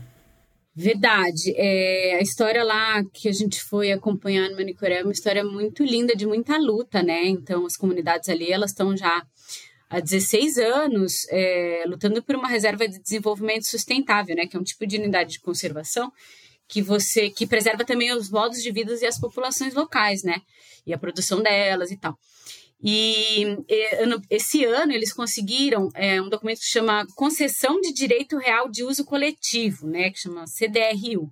[0.82, 1.54] Verdade.
[1.58, 5.84] É, a história lá que a gente foi acompanhar no Manicoré é uma história muito
[5.84, 7.26] linda, de muita luta, né?
[7.26, 9.22] Então, as comunidades ali, elas estão já
[9.90, 14.48] há 16 anos é, lutando por uma reserva de desenvolvimento sustentável, né?
[14.48, 16.10] Que é um tipo de unidade de conservação
[16.66, 20.38] que você que preserva também os modos de vida e as populações locais, né?
[20.88, 22.18] E a produção delas e tal.
[22.82, 23.58] E
[24.30, 29.04] esse ano eles conseguiram é, um documento que chama Concessão de Direito Real de Uso
[29.04, 31.30] Coletivo, né, que chama CDRU,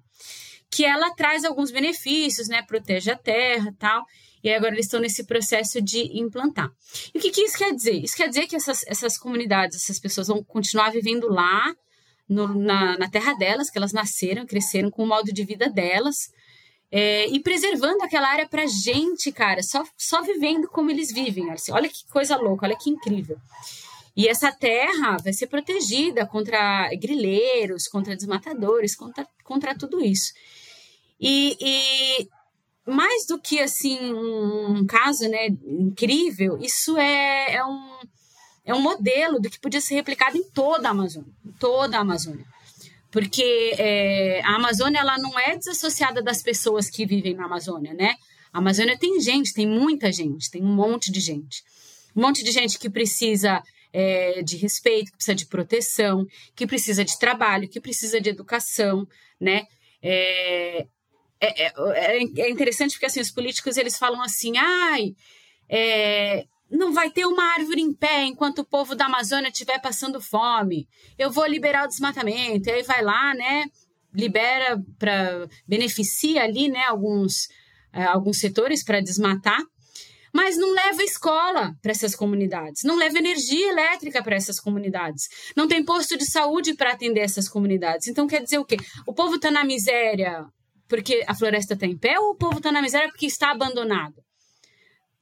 [0.70, 4.04] que ela traz alguns benefícios, né, protege a terra, tal.
[4.44, 6.70] E agora eles estão nesse processo de implantar.
[7.14, 8.04] E o que, que isso quer dizer?
[8.04, 11.74] Isso quer dizer que essas, essas comunidades, essas pessoas vão continuar vivendo lá,
[12.28, 16.30] no, na, na terra delas, que elas nasceram, cresceram com o modo de vida delas,
[16.92, 21.48] é, e preservando aquela área para gente, cara, só, só vivendo como eles vivem.
[21.72, 23.38] Olha que coisa louca, olha que incrível.
[24.16, 30.34] E essa terra vai ser protegida contra grileiros, contra desmatadores, contra, contra tudo isso.
[31.20, 32.30] E, e
[32.90, 38.00] mais do que assim um caso né, incrível, isso é, é, um,
[38.66, 42.02] é um modelo do que podia ser replicado em toda a Amazônia, em toda a
[42.02, 42.46] Amazônia
[43.18, 48.14] porque é, a Amazônia ela não é desassociada das pessoas que vivem na Amazônia, né?
[48.54, 51.64] A Amazônia tem gente, tem muita gente, tem um monte de gente.
[52.16, 57.04] Um monte de gente que precisa é, de respeito, que precisa de proteção, que precisa
[57.04, 59.08] de trabalho, que precisa de educação,
[59.42, 59.66] né?
[60.00, 60.86] É,
[61.42, 65.16] é, é, é interessante porque assim, os políticos eles falam assim, ai,
[65.68, 70.22] é, não vai ter uma árvore em pé enquanto o povo da Amazônia estiver passando
[70.22, 70.88] fome.
[71.18, 72.70] Eu vou liberar o desmatamento.
[72.70, 73.66] E aí vai lá, né?
[74.14, 76.84] Libera para beneficia ali, né?
[76.86, 77.48] Alguns,
[77.94, 79.62] é, alguns setores para desmatar,
[80.34, 85.68] mas não leva escola para essas comunidades, não leva energia elétrica para essas comunidades, não
[85.68, 88.08] tem posto de saúde para atender essas comunidades.
[88.08, 88.78] Então quer dizer o quê?
[89.06, 90.46] O povo está na miséria
[90.88, 94.27] porque a floresta está em pé ou o povo está na miséria porque está abandonado?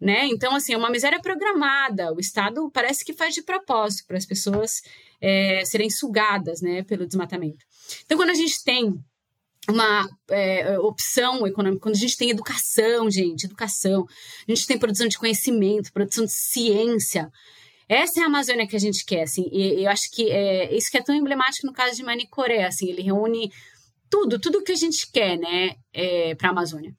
[0.06, 0.28] Né?
[0.28, 2.14] Então, assim, é uma miséria programada.
[2.14, 4.84] O Estado parece que faz de propósito para as pessoas
[5.20, 7.66] é, serem sugadas, né, pelo desmatamento.
[8.06, 8.94] Então, quando a gente tem
[9.68, 14.06] uma é, opção econômica, quando a gente tem educação, gente, educação,
[14.48, 17.32] a gente tem produção de conhecimento, produção de ciência,
[17.90, 20.92] essa é a Amazônia que a gente quer, assim, e eu acho que é, isso
[20.92, 23.52] que é tão emblemático no caso de Manicoré, assim, ele reúne
[24.08, 26.94] tudo, tudo que a gente quer, né, é, para a Amazônia.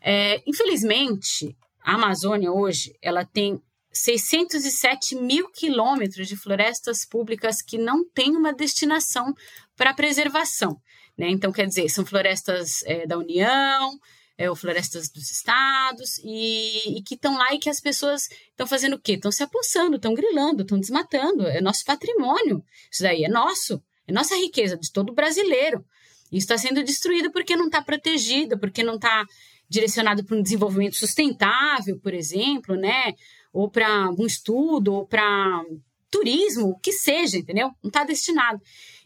[0.00, 1.54] É, infelizmente,
[1.90, 3.60] a Amazônia hoje, ela tem
[3.92, 9.34] 607 mil quilômetros de florestas públicas que não têm uma destinação
[9.76, 10.80] para preservação.
[11.18, 11.28] Né?
[11.30, 13.98] Então, quer dizer, são florestas é, da União,
[14.38, 18.68] é, ou florestas dos estados, e, e que estão lá e que as pessoas estão
[18.68, 19.14] fazendo o quê?
[19.14, 21.44] Estão se apossando, estão grilando, estão desmatando.
[21.48, 22.62] É nosso patrimônio.
[22.88, 25.84] Isso daí é nosso, é nossa riqueza de todo brasileiro.
[26.30, 29.26] Isso está sendo destruído porque não está protegido, porque não está
[29.70, 33.14] direcionado para um desenvolvimento sustentável, por exemplo, né?
[33.52, 35.62] Ou para um estudo, ou para
[36.10, 37.70] turismo, o que seja, entendeu?
[37.82, 38.60] Não está destinado.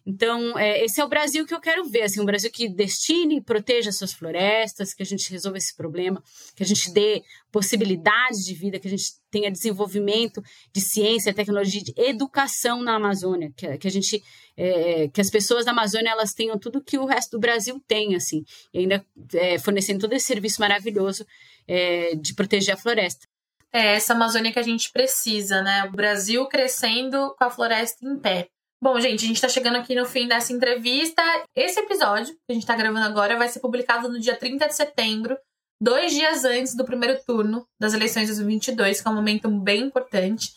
[0.06, 3.38] Então, é, esse é o Brasil que eu quero ver, assim, um Brasil que destine
[3.38, 6.22] e proteja suas florestas, que a gente resolva esse problema,
[6.54, 11.82] que a gente dê possibilidades de vida, que a gente tenha desenvolvimento de ciência, tecnologia,
[11.82, 14.22] de educação na Amazônia, que, que a gente,
[14.56, 18.14] é, que as pessoas da Amazônia elas tenham tudo que o resto do Brasil tem,
[18.14, 21.24] assim, e ainda é, fornecendo todo esse serviço maravilhoso
[21.66, 23.26] é, de proteger a floresta.
[23.72, 25.84] É essa Amazônia que a gente precisa, né?
[25.84, 28.48] O Brasil crescendo com a floresta em pé.
[28.84, 31.22] Bom, gente, a gente tá chegando aqui no fim dessa entrevista.
[31.56, 34.76] Esse episódio que a gente tá gravando agora vai ser publicado no dia 30 de
[34.76, 35.38] setembro,
[35.80, 39.84] dois dias antes do primeiro turno das eleições de 2022, que é um momento bem
[39.84, 40.52] importante.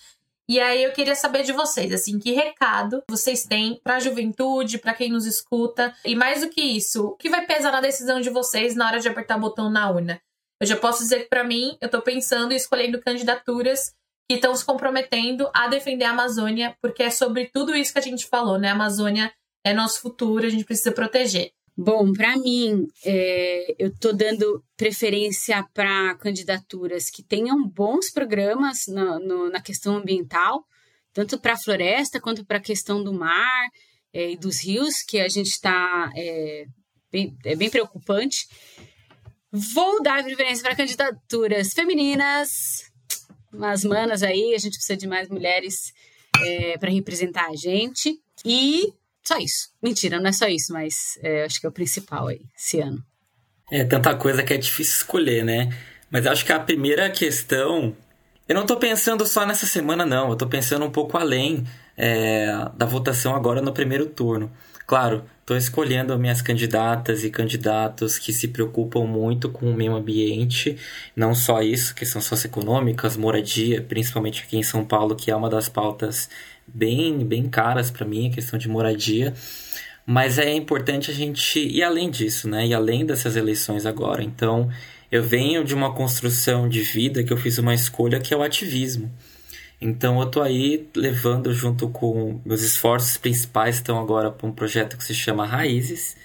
[0.45, 4.77] E aí eu queria saber de vocês, assim, que recado vocês têm para a juventude,
[4.77, 8.19] para quem nos escuta, e mais do que isso, o que vai pesar na decisão
[8.19, 10.19] de vocês na hora de apertar o botão na urna?
[10.59, 13.95] Eu já posso dizer que para mim, eu tô pensando e escolhendo candidaturas
[14.27, 18.01] que estão se comprometendo a defender a Amazônia, porque é sobre tudo isso que a
[18.01, 18.69] gente falou, né?
[18.69, 19.31] A Amazônia
[19.63, 21.51] é nosso futuro, a gente precisa proteger.
[21.79, 29.19] Bom, para mim, é, eu estou dando preferência para candidaturas que tenham bons programas no,
[29.19, 30.65] no, na questão ambiental,
[31.13, 33.67] tanto para a floresta quanto para a questão do mar
[34.11, 36.11] é, e dos rios, que a gente está.
[36.15, 36.65] É,
[37.11, 38.47] bem, é bem preocupante.
[39.51, 42.91] Vou dar preferência para candidaturas femininas,
[43.51, 45.93] umas manas aí, a gente precisa de mais mulheres
[46.43, 48.19] é, para representar a gente.
[48.45, 49.69] E só isso.
[49.81, 53.03] Mentira, não é só isso, mas é, acho que é o principal aí, esse ano.
[53.69, 55.69] É tanta coisa que é difícil escolher, né?
[56.09, 57.95] Mas acho que a primeira questão.
[58.47, 60.29] Eu não tô pensando só nessa semana, não.
[60.29, 61.65] Eu tô pensando um pouco além
[61.97, 64.49] é, da votação agora no primeiro turno.
[64.87, 70.77] Claro, estou escolhendo minhas candidatas e candidatos que se preocupam muito com o meio ambiente,
[71.13, 75.67] não só isso, questões socioeconômicas, moradia, principalmente aqui em São Paulo, que é uma das
[75.67, 76.29] pautas
[76.65, 79.33] bem, bem caras para mim, a questão de moradia.
[80.05, 82.65] Mas é importante a gente ir além disso, né?
[82.65, 84.23] E além dessas eleições agora.
[84.23, 84.69] Então,
[85.11, 88.41] eu venho de uma construção de vida que eu fiz uma escolha que é o
[88.41, 89.11] ativismo.
[89.79, 94.97] Então eu tô aí levando junto com meus esforços principais estão agora para um projeto
[94.97, 96.17] que se chama Raízes,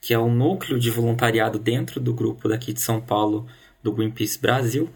[0.00, 3.46] que é um núcleo de voluntariado dentro do grupo daqui de São Paulo
[3.82, 4.90] do Greenpeace Brasil,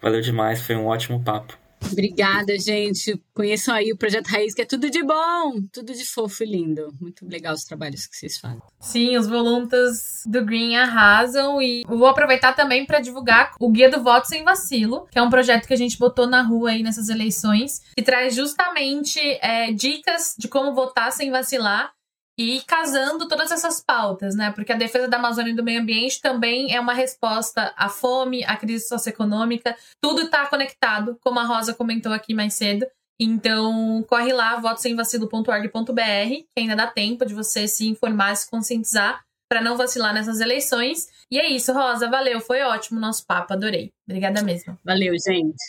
[0.00, 1.58] Valeu demais, foi um ótimo papo.
[1.90, 3.20] Obrigada, gente.
[3.34, 6.94] Conheçam aí o Projeto Raiz, que é tudo de bom, tudo de fofo e lindo.
[7.00, 8.60] Muito legal os trabalhos que vocês fazem.
[8.80, 14.02] Sim, os voluntas do Green arrasam e vou aproveitar também para divulgar o Guia do
[14.02, 17.08] Voto Sem Vacilo, que é um projeto que a gente botou na rua aí nessas
[17.08, 21.92] eleições, que traz justamente é, dicas de como votar sem vacilar
[22.40, 24.50] e casando todas essas pautas, né?
[24.50, 28.42] Porque a defesa da Amazônia e do meio ambiente também é uma resposta à fome,
[28.44, 29.76] à crise socioeconômica.
[30.00, 32.86] Tudo está conectado, como a Rosa comentou aqui mais cedo.
[33.20, 39.60] Então, corre lá, votosemvacilo.org.br, que ainda dá tempo de você se informar, se conscientizar para
[39.60, 41.08] não vacilar nessas eleições.
[41.30, 43.90] E é isso, Rosa, valeu, foi ótimo o nosso papo, adorei.
[44.08, 44.78] Obrigada mesmo.
[44.82, 45.62] Valeu, gente.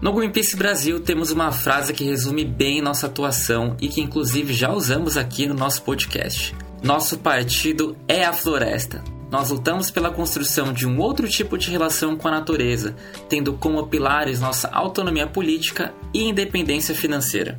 [0.00, 4.70] No Greenpeace Brasil temos uma frase que resume bem nossa atuação e que inclusive já
[4.72, 6.54] usamos aqui no nosso podcast.
[6.80, 9.02] Nosso partido é a floresta.
[9.28, 12.94] Nós lutamos pela construção de um outro tipo de relação com a natureza,
[13.28, 17.58] tendo como pilares nossa autonomia política e independência financeira.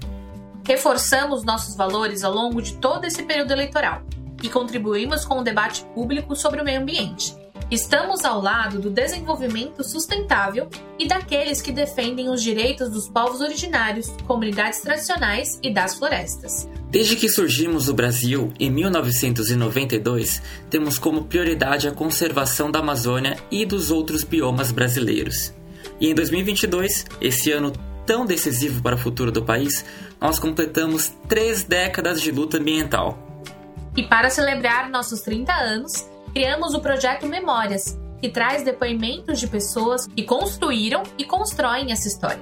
[0.66, 4.02] Reforçamos nossos valores ao longo de todo esse período eleitoral
[4.42, 7.36] e contribuímos com o debate público sobre o meio ambiente.
[7.72, 10.68] Estamos ao lado do desenvolvimento sustentável
[10.98, 16.68] e daqueles que defendem os direitos dos povos originários, comunidades tradicionais e das florestas.
[16.90, 23.64] Desde que surgimos no Brasil, em 1992, temos como prioridade a conservação da Amazônia e
[23.68, 25.54] dos outros biomas brasileiros.
[26.02, 27.72] E em 2022, esse ano
[28.04, 29.86] tão decisivo para o futuro do país,
[30.20, 33.16] nós completamos três décadas de luta ambiental.
[33.96, 40.08] E para celebrar nossos 30 anos, criamos o projeto Memórias, que traz depoimentos de pessoas
[40.08, 42.42] que construíram e constroem essa história.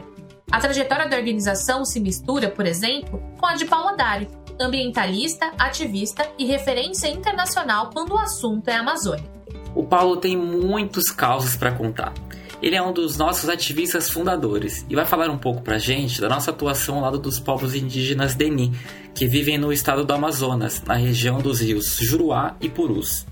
[0.51, 4.27] A trajetória da organização se mistura, por exemplo, com a de Paula Dari,
[4.59, 9.29] ambientalista, ativista e referência internacional quando o assunto é Amazônia.
[9.75, 12.13] O Paulo tem muitos causos para contar.
[12.61, 16.27] Ele é um dos nossos ativistas fundadores e vai falar um pouco pra gente da
[16.27, 18.73] nossa atuação ao lado dos povos indígenas Deni,
[19.13, 23.27] que vivem no estado do Amazonas, na região dos rios Juruá e Purus.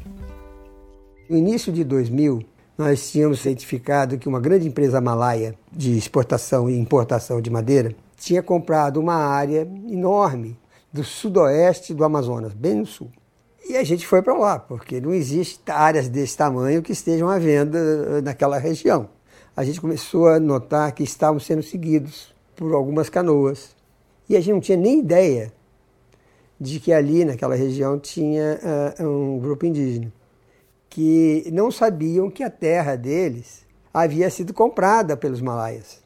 [1.27, 2.43] No início de 2000,
[2.77, 8.43] nós tínhamos certificado que uma grande empresa malaia de exportação e importação de madeira tinha
[8.43, 10.55] comprado uma área enorme
[10.93, 13.09] do sudoeste do Amazonas, bem no sul.
[13.67, 17.39] E a gente foi para lá, porque não existe áreas desse tamanho que estejam à
[17.39, 19.09] venda eh, naquela região.
[19.57, 23.75] A gente começou a notar que estavam sendo seguidos por algumas canoas.
[24.29, 25.51] E a gente não tinha nem ideia
[26.61, 28.59] de que ali naquela região tinha
[28.99, 30.13] uh, um grupo indígena
[30.95, 36.01] que não sabiam que a terra deles havia sido comprada pelos malaias.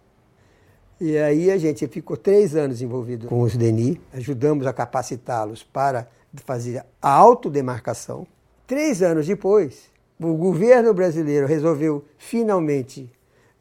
[0.99, 6.07] E aí a gente ficou três anos envolvido com os DENI, ajudamos a capacitá-los para
[6.43, 8.25] fazer a autodemarcação.
[8.65, 13.13] Três anos depois, o governo brasileiro resolveu finalmente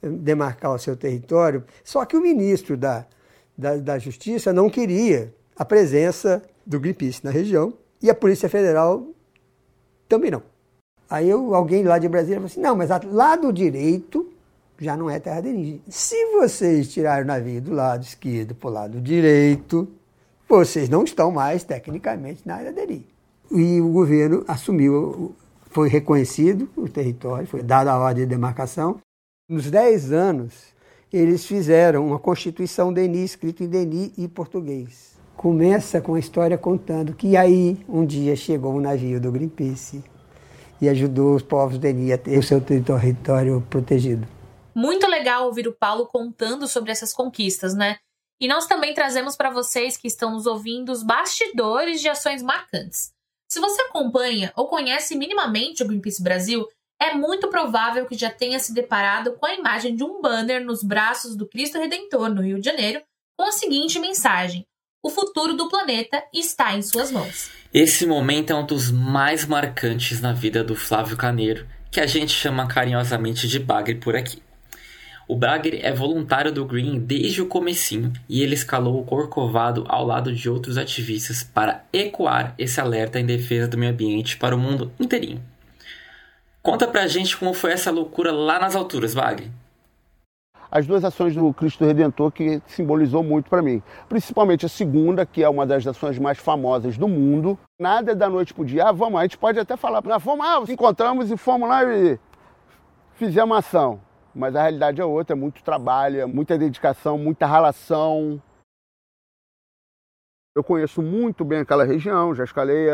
[0.03, 3.05] eh, demarcar o seu território, só que o ministro da,
[3.55, 9.07] da, da Justiça não queria a presença do Greenpeace na região e a Polícia Federal
[10.09, 10.43] também não.
[11.11, 14.29] Aí eu, alguém lá de Brasília falou assim: não, mas lá do direito
[14.79, 15.81] já não é terra indígena.
[15.89, 19.89] Se vocês tirarem o navio do lado esquerdo para o lado direito,
[20.49, 23.07] vocês não estão mais tecnicamente na área dele.
[23.51, 25.35] E o governo assumiu,
[25.71, 28.99] foi reconhecido o território, foi dada a ordem de demarcação.
[29.49, 30.75] Nos 10 anos,
[31.13, 35.17] eles fizeram uma constituição DENI, escrito em DENI e português.
[35.35, 40.05] Começa com a história contando que aí, um dia, chegou um navio do Greenpeace
[40.81, 44.27] e ajudou os povos DENI a ter o seu território protegido.
[44.75, 47.97] Muito legal ouvir o Paulo contando sobre essas conquistas, né?
[48.41, 53.11] E nós também trazemos para vocês que estão nos ouvindo os bastidores de ações marcantes.
[53.51, 56.67] Se você acompanha ou conhece minimamente o Greenpeace Brasil,
[57.01, 60.83] é muito provável que já tenha se deparado com a imagem de um banner nos
[60.83, 63.03] braços do Cristo Redentor no Rio de Janeiro
[63.37, 64.67] com a seguinte mensagem:
[65.01, 67.51] O futuro do planeta está em suas mãos.
[67.73, 72.33] Esse momento é um dos mais marcantes na vida do Flávio Caneiro, que a gente
[72.33, 74.43] chama carinhosamente de Bagre por aqui.
[75.29, 80.05] O Bragger é voluntário do Green desde o comecinho e ele escalou o Corcovado ao
[80.05, 84.59] lado de outros ativistas para ecoar esse alerta em defesa do meio ambiente para o
[84.59, 85.41] mundo inteirinho.
[86.61, 89.51] Conta pra gente como foi essa loucura lá nas alturas, Bagre.
[90.71, 93.83] As duas ações do Cristo Redentor que simbolizou muito para mim.
[94.09, 97.59] Principalmente a segunda, que é uma das ações mais famosas do mundo.
[97.81, 98.89] Nada da noite pro dia.
[98.89, 100.03] Ah, vamos, a gente pode até falar.
[100.05, 102.19] Nós fomos, ah, encontramos e fomos lá e
[103.15, 104.01] fizemos uma ação
[104.39, 108.41] mas a realidade é outra, é muito trabalho, é muita dedicação, muita relação.
[110.55, 112.89] Eu conheço muito bem aquela região, já escalei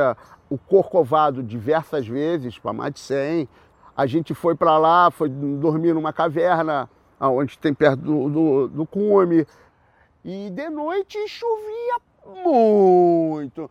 [0.48, 3.48] o Corcovado diversas vezes, para mais de 100.
[3.94, 6.88] A gente foi para lá, foi dormir numa caverna,
[7.20, 9.46] onde tem perto do, do, do cume,
[10.24, 11.96] e de noite chovia
[12.42, 13.70] muito.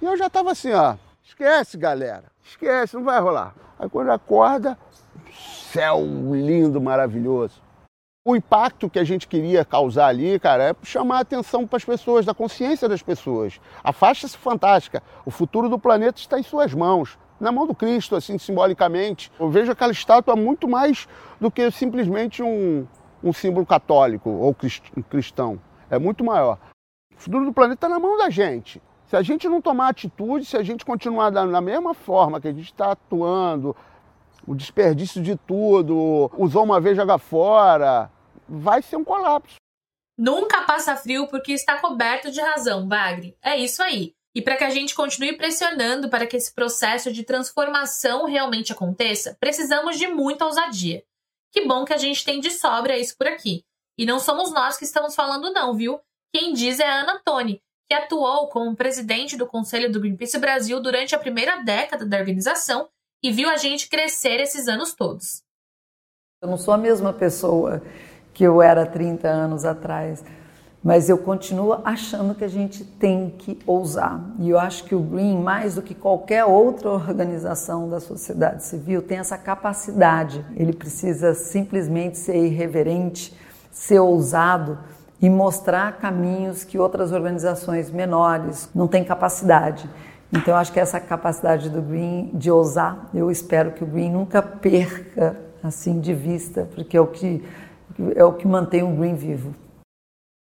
[0.00, 3.54] E eu já estava assim, ó, esquece galera, esquece, não vai rolar.
[3.78, 4.76] Aí quando acorda,
[5.72, 6.00] céu
[6.32, 7.62] lindo, maravilhoso.
[8.24, 11.84] O impacto que a gente queria causar ali, cara, é chamar a atenção para as
[11.84, 13.60] pessoas, da consciência das pessoas.
[13.82, 15.02] A faixa é fantástica.
[15.24, 19.30] O futuro do planeta está em suas mãos, na mão do Cristo, assim, simbolicamente.
[19.38, 21.08] Eu vejo aquela estátua muito mais
[21.40, 22.86] do que simplesmente um,
[23.22, 24.54] um símbolo católico ou
[25.08, 25.60] cristão.
[25.90, 26.58] É muito maior.
[27.16, 28.80] O futuro do planeta está na mão da gente.
[29.06, 32.52] Se a gente não tomar atitude, se a gente continuar da, mesma forma que a
[32.52, 33.76] gente está atuando,
[34.46, 38.10] o desperdício de tudo, usou uma vez, joga fora,
[38.48, 39.56] vai ser um colapso.
[40.16, 43.36] Nunca passa frio porque está coberto de razão, Bagre.
[43.42, 44.14] É isso aí.
[44.34, 49.36] E para que a gente continue pressionando para que esse processo de transformação realmente aconteça,
[49.38, 51.04] precisamos de muita ousadia.
[51.50, 53.62] Que bom que a gente tem de sobra isso por aqui.
[53.98, 56.00] E não somos nós que estamos falando, não, viu?
[56.34, 60.80] Quem diz é a Ana Toni, que atuou como presidente do Conselho do Greenpeace Brasil
[60.80, 62.88] durante a primeira década da organização
[63.22, 65.42] e viu a gente crescer esses anos todos.
[66.40, 67.82] Eu não sou a mesma pessoa
[68.32, 70.24] que eu era 30 anos atrás,
[70.82, 74.20] mas eu continuo achando que a gente tem que ousar.
[74.38, 79.00] E eu acho que o Green, mais do que qualquer outra organização da sociedade civil,
[79.00, 80.44] tem essa capacidade.
[80.56, 83.36] Ele precisa simplesmente ser irreverente,
[83.70, 84.76] ser ousado
[85.20, 89.88] e mostrar caminhos que outras organizações menores não têm capacidade.
[90.32, 94.10] Então, eu acho que essa capacidade do Green de ousar, eu espero que o Green
[94.10, 97.44] nunca perca assim de vista, porque é o que
[98.16, 99.54] é o que mantém o Green vivo.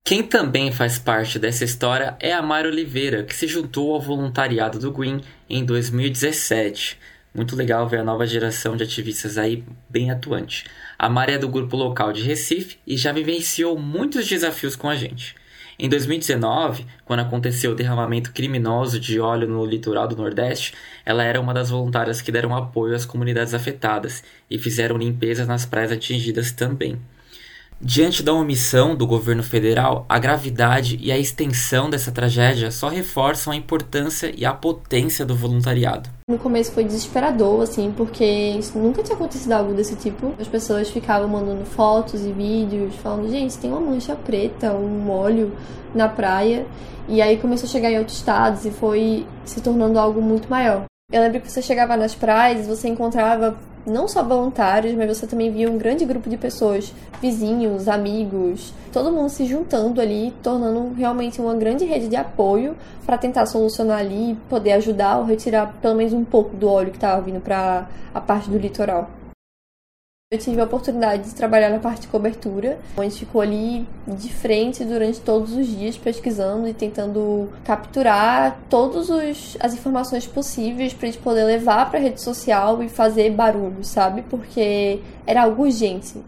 [0.05, 4.81] Quem também faz parte dessa história é a Mari Oliveira, que se juntou ao voluntariado
[4.81, 6.99] do Green em 2017.
[7.33, 10.65] Muito legal ver a nova geração de ativistas aí bem atuante.
[10.99, 14.97] A Mari é do grupo local de Recife e já vivenciou muitos desafios com a
[14.97, 15.37] gente.
[15.79, 20.75] Em 2019, quando aconteceu o derramamento criminoso de óleo no litoral do Nordeste,
[21.07, 25.65] ela era uma das voluntárias que deram apoio às comunidades afetadas e fizeram limpeza nas
[25.65, 27.01] praias atingidas também.
[27.85, 33.53] Diante da omissão do governo federal, a gravidade e a extensão dessa tragédia só reforçam
[33.53, 36.09] a importância e a potência do voluntariado.
[36.31, 40.33] No começo foi desesperador, assim, porque nunca tinha acontecido algo desse tipo.
[40.39, 45.53] As pessoas ficavam mandando fotos e vídeos, falando: gente, tem uma mancha preta, um óleo
[45.93, 46.65] na praia.
[47.09, 50.85] E aí começou a chegar em outros estados e foi se tornando algo muito maior.
[51.13, 53.55] Eu lembro que você chegava nas praias, você encontrava
[53.85, 59.13] não só voluntários, mas você também via um grande grupo de pessoas, vizinhos, amigos, todo
[59.13, 64.39] mundo se juntando ali, tornando realmente uma grande rede de apoio para tentar solucionar ali,
[64.49, 68.21] poder ajudar ou retirar pelo menos um pouco do óleo que estava vindo para a
[68.21, 69.11] parte do litoral.
[70.33, 74.83] Eu tive a oportunidade de trabalhar na parte de cobertura, onde ficou ali de frente
[74.83, 79.11] durante todos os dias pesquisando e tentando capturar todas
[79.61, 83.85] as informações possíveis para a gente poder levar para a rede social e fazer barulho,
[83.85, 84.23] sabe?
[84.23, 86.25] Porque era algo urgente.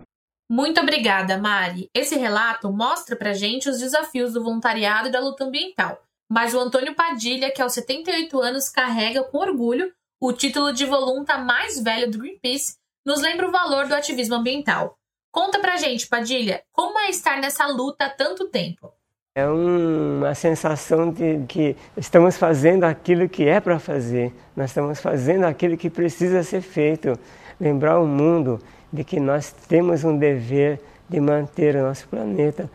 [0.51, 1.89] Muito obrigada, Mari.
[1.97, 5.99] Esse relato mostra pra gente os desafios do voluntariado e da luta ambiental.
[6.31, 9.91] Mas o Antônio Padilha, que aos 78 anos carrega com orgulho
[10.21, 14.97] o título de volunta mais velho do Greenpeace, nos lembra o valor do ativismo ambiental.
[15.31, 18.93] Conta pra gente, Padilha, como é estar nessa luta há tanto tempo?
[19.37, 25.45] É uma sensação de que estamos fazendo aquilo que é para fazer, nós estamos fazendo
[25.45, 27.19] aquilo que precisa ser feito.
[27.61, 28.61] Lembrar o mundo
[28.93, 32.71] de que nós temos um dever de manter o nosso planeta.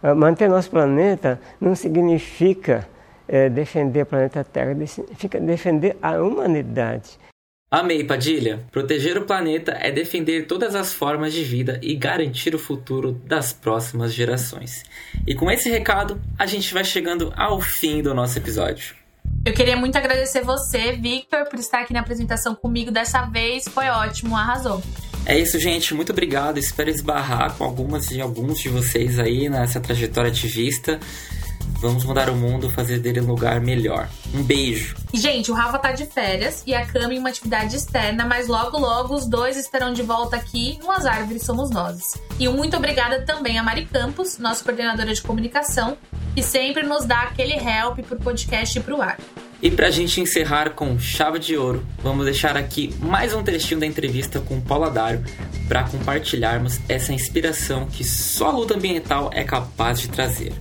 [0.00, 2.88] Ah, manter nosso planeta não significa
[3.26, 7.18] é, defender o planeta Terra, significa defender a humanidade.
[7.78, 8.64] Amei, Padilha!
[8.72, 13.52] Proteger o planeta é defender todas as formas de vida e garantir o futuro das
[13.52, 14.82] próximas gerações.
[15.26, 18.94] E com esse recado, a gente vai chegando ao fim do nosso episódio.
[19.44, 23.64] Eu queria muito agradecer você, Victor, por estar aqui na apresentação comigo dessa vez.
[23.68, 24.82] Foi ótimo, arrasou.
[25.26, 25.92] É isso, gente.
[25.92, 26.56] Muito obrigado.
[26.56, 30.98] Espero esbarrar com algumas e alguns de vocês aí nessa trajetória ativista.
[31.80, 34.08] Vamos mudar o mundo, fazer dele um lugar melhor.
[34.34, 34.96] Um beijo.
[35.12, 38.78] Gente, o Rafa tá de férias e a Cami em uma atividade externa, mas logo
[38.78, 42.14] logo os dois estarão de volta aqui no As Árvores Somos Nós.
[42.38, 45.96] E um muito obrigada também a Mari Campos, nossa coordenadora de comunicação,
[46.34, 49.18] que sempre nos dá aquele help pro podcast e pro ar.
[49.60, 53.86] E pra gente encerrar com chave de ouro, vamos deixar aqui mais um trechinho da
[53.86, 55.24] entrevista com Paula Dário
[55.66, 60.52] para compartilharmos essa inspiração que só a luta ambiental é capaz de trazer.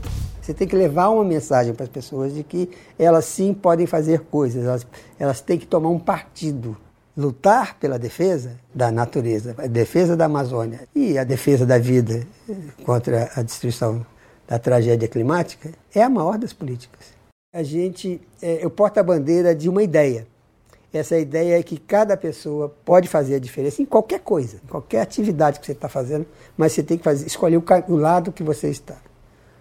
[0.45, 2.69] Você tem que levar uma mensagem para as pessoas de que
[2.99, 4.87] elas sim podem fazer coisas, elas,
[5.17, 6.77] elas têm que tomar um partido.
[7.17, 12.27] Lutar pela defesa da natureza, a defesa da Amazônia e a defesa da vida
[12.83, 14.05] contra a destruição
[14.47, 17.07] da tragédia climática é a maior das políticas.
[17.51, 20.27] A gente, é, eu porto a bandeira de uma ideia.
[20.93, 25.01] Essa ideia é que cada pessoa pode fazer a diferença em qualquer coisa, em qualquer
[25.01, 28.43] atividade que você está fazendo, mas você tem que fazer, escolher o, o lado que
[28.43, 28.95] você está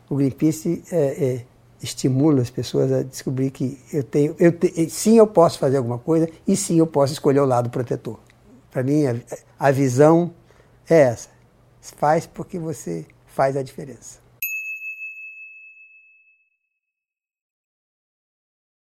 [0.08, 1.44] o Greenpeace é, é,
[1.82, 5.98] estimula as pessoas a descobrir que eu tenho, eu te, sim eu posso fazer alguma
[5.98, 8.18] coisa e sim eu posso escolher o lado protetor.
[8.70, 9.16] Para mim a,
[9.58, 10.32] a visão
[10.88, 11.28] é essa.
[11.80, 14.23] Faz porque você faz a diferença.